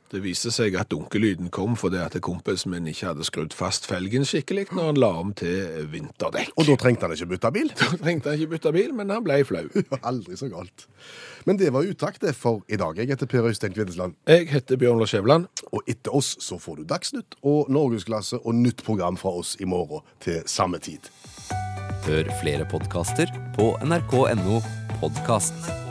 Det 0.08 0.22
viste 0.24 0.54
seg 0.56 0.76
at 0.80 0.88
dunkelyden 0.92 1.50
kom 1.52 1.74
fordi 1.80 2.00
at 2.00 2.16
kompisen 2.24 2.72
min 2.72 2.88
ikke 2.88 3.10
hadde 3.10 3.26
skrudd 3.28 3.56
fast 3.56 3.88
felgen 3.90 4.24
skikkelig 4.28 4.70
når 4.72 4.92
han 4.92 5.00
la 5.04 5.10
om 5.20 5.34
til 5.36 5.88
vinterdekk. 5.92 6.54
Og 6.56 6.70
da 6.70 6.78
trengte 6.80 7.08
han 7.08 7.16
ikke 7.16 7.32
bytte 7.34 7.52
bil. 7.56 7.72
Da 7.82 7.90
trengte 8.00 8.32
han 8.32 8.40
ikke 8.40 8.54
bytte 8.56 8.72
bil, 8.76 8.94
men 8.96 9.12
han 9.12 9.26
ble 9.26 9.42
flau. 9.48 9.66
Aldri 10.10 10.38
så 10.40 10.48
galt. 10.52 10.88
Men 11.48 11.60
det 11.60 11.74
var 11.76 11.88
utakt 11.88 12.24
det 12.24 12.34
for 12.40 12.64
i 12.72 12.80
dag. 12.80 12.96
Jeg 13.00 13.12
heter 13.12 13.28
Per 13.32 13.50
Øystein 13.50 13.76
Kvindesland. 13.76 14.16
Jeg 14.28 14.48
heter 14.52 14.80
Bjørn 14.80 15.00
Lars 15.00 15.12
Skjæveland. 15.12 15.50
Og 15.72 15.84
etter 15.88 16.16
oss 16.16 16.36
så 16.44 16.60
får 16.60 16.80
du 16.80 16.88
Dagsnytt 16.88 17.36
og 17.44 17.72
Norgesklasse 17.72 18.40
og 18.40 18.56
nytt 18.56 18.84
program 18.88 19.20
fra 19.20 19.36
oss 19.42 19.58
i 19.60 19.68
morgen 19.68 20.08
til 20.24 20.40
samme 20.48 20.80
tid. 20.80 21.12
Hør 22.08 22.32
flere 22.40 22.68
podkaster 22.72 23.32
på 23.60 23.74
nrk.no 23.84 24.62
podkast. 25.02 25.87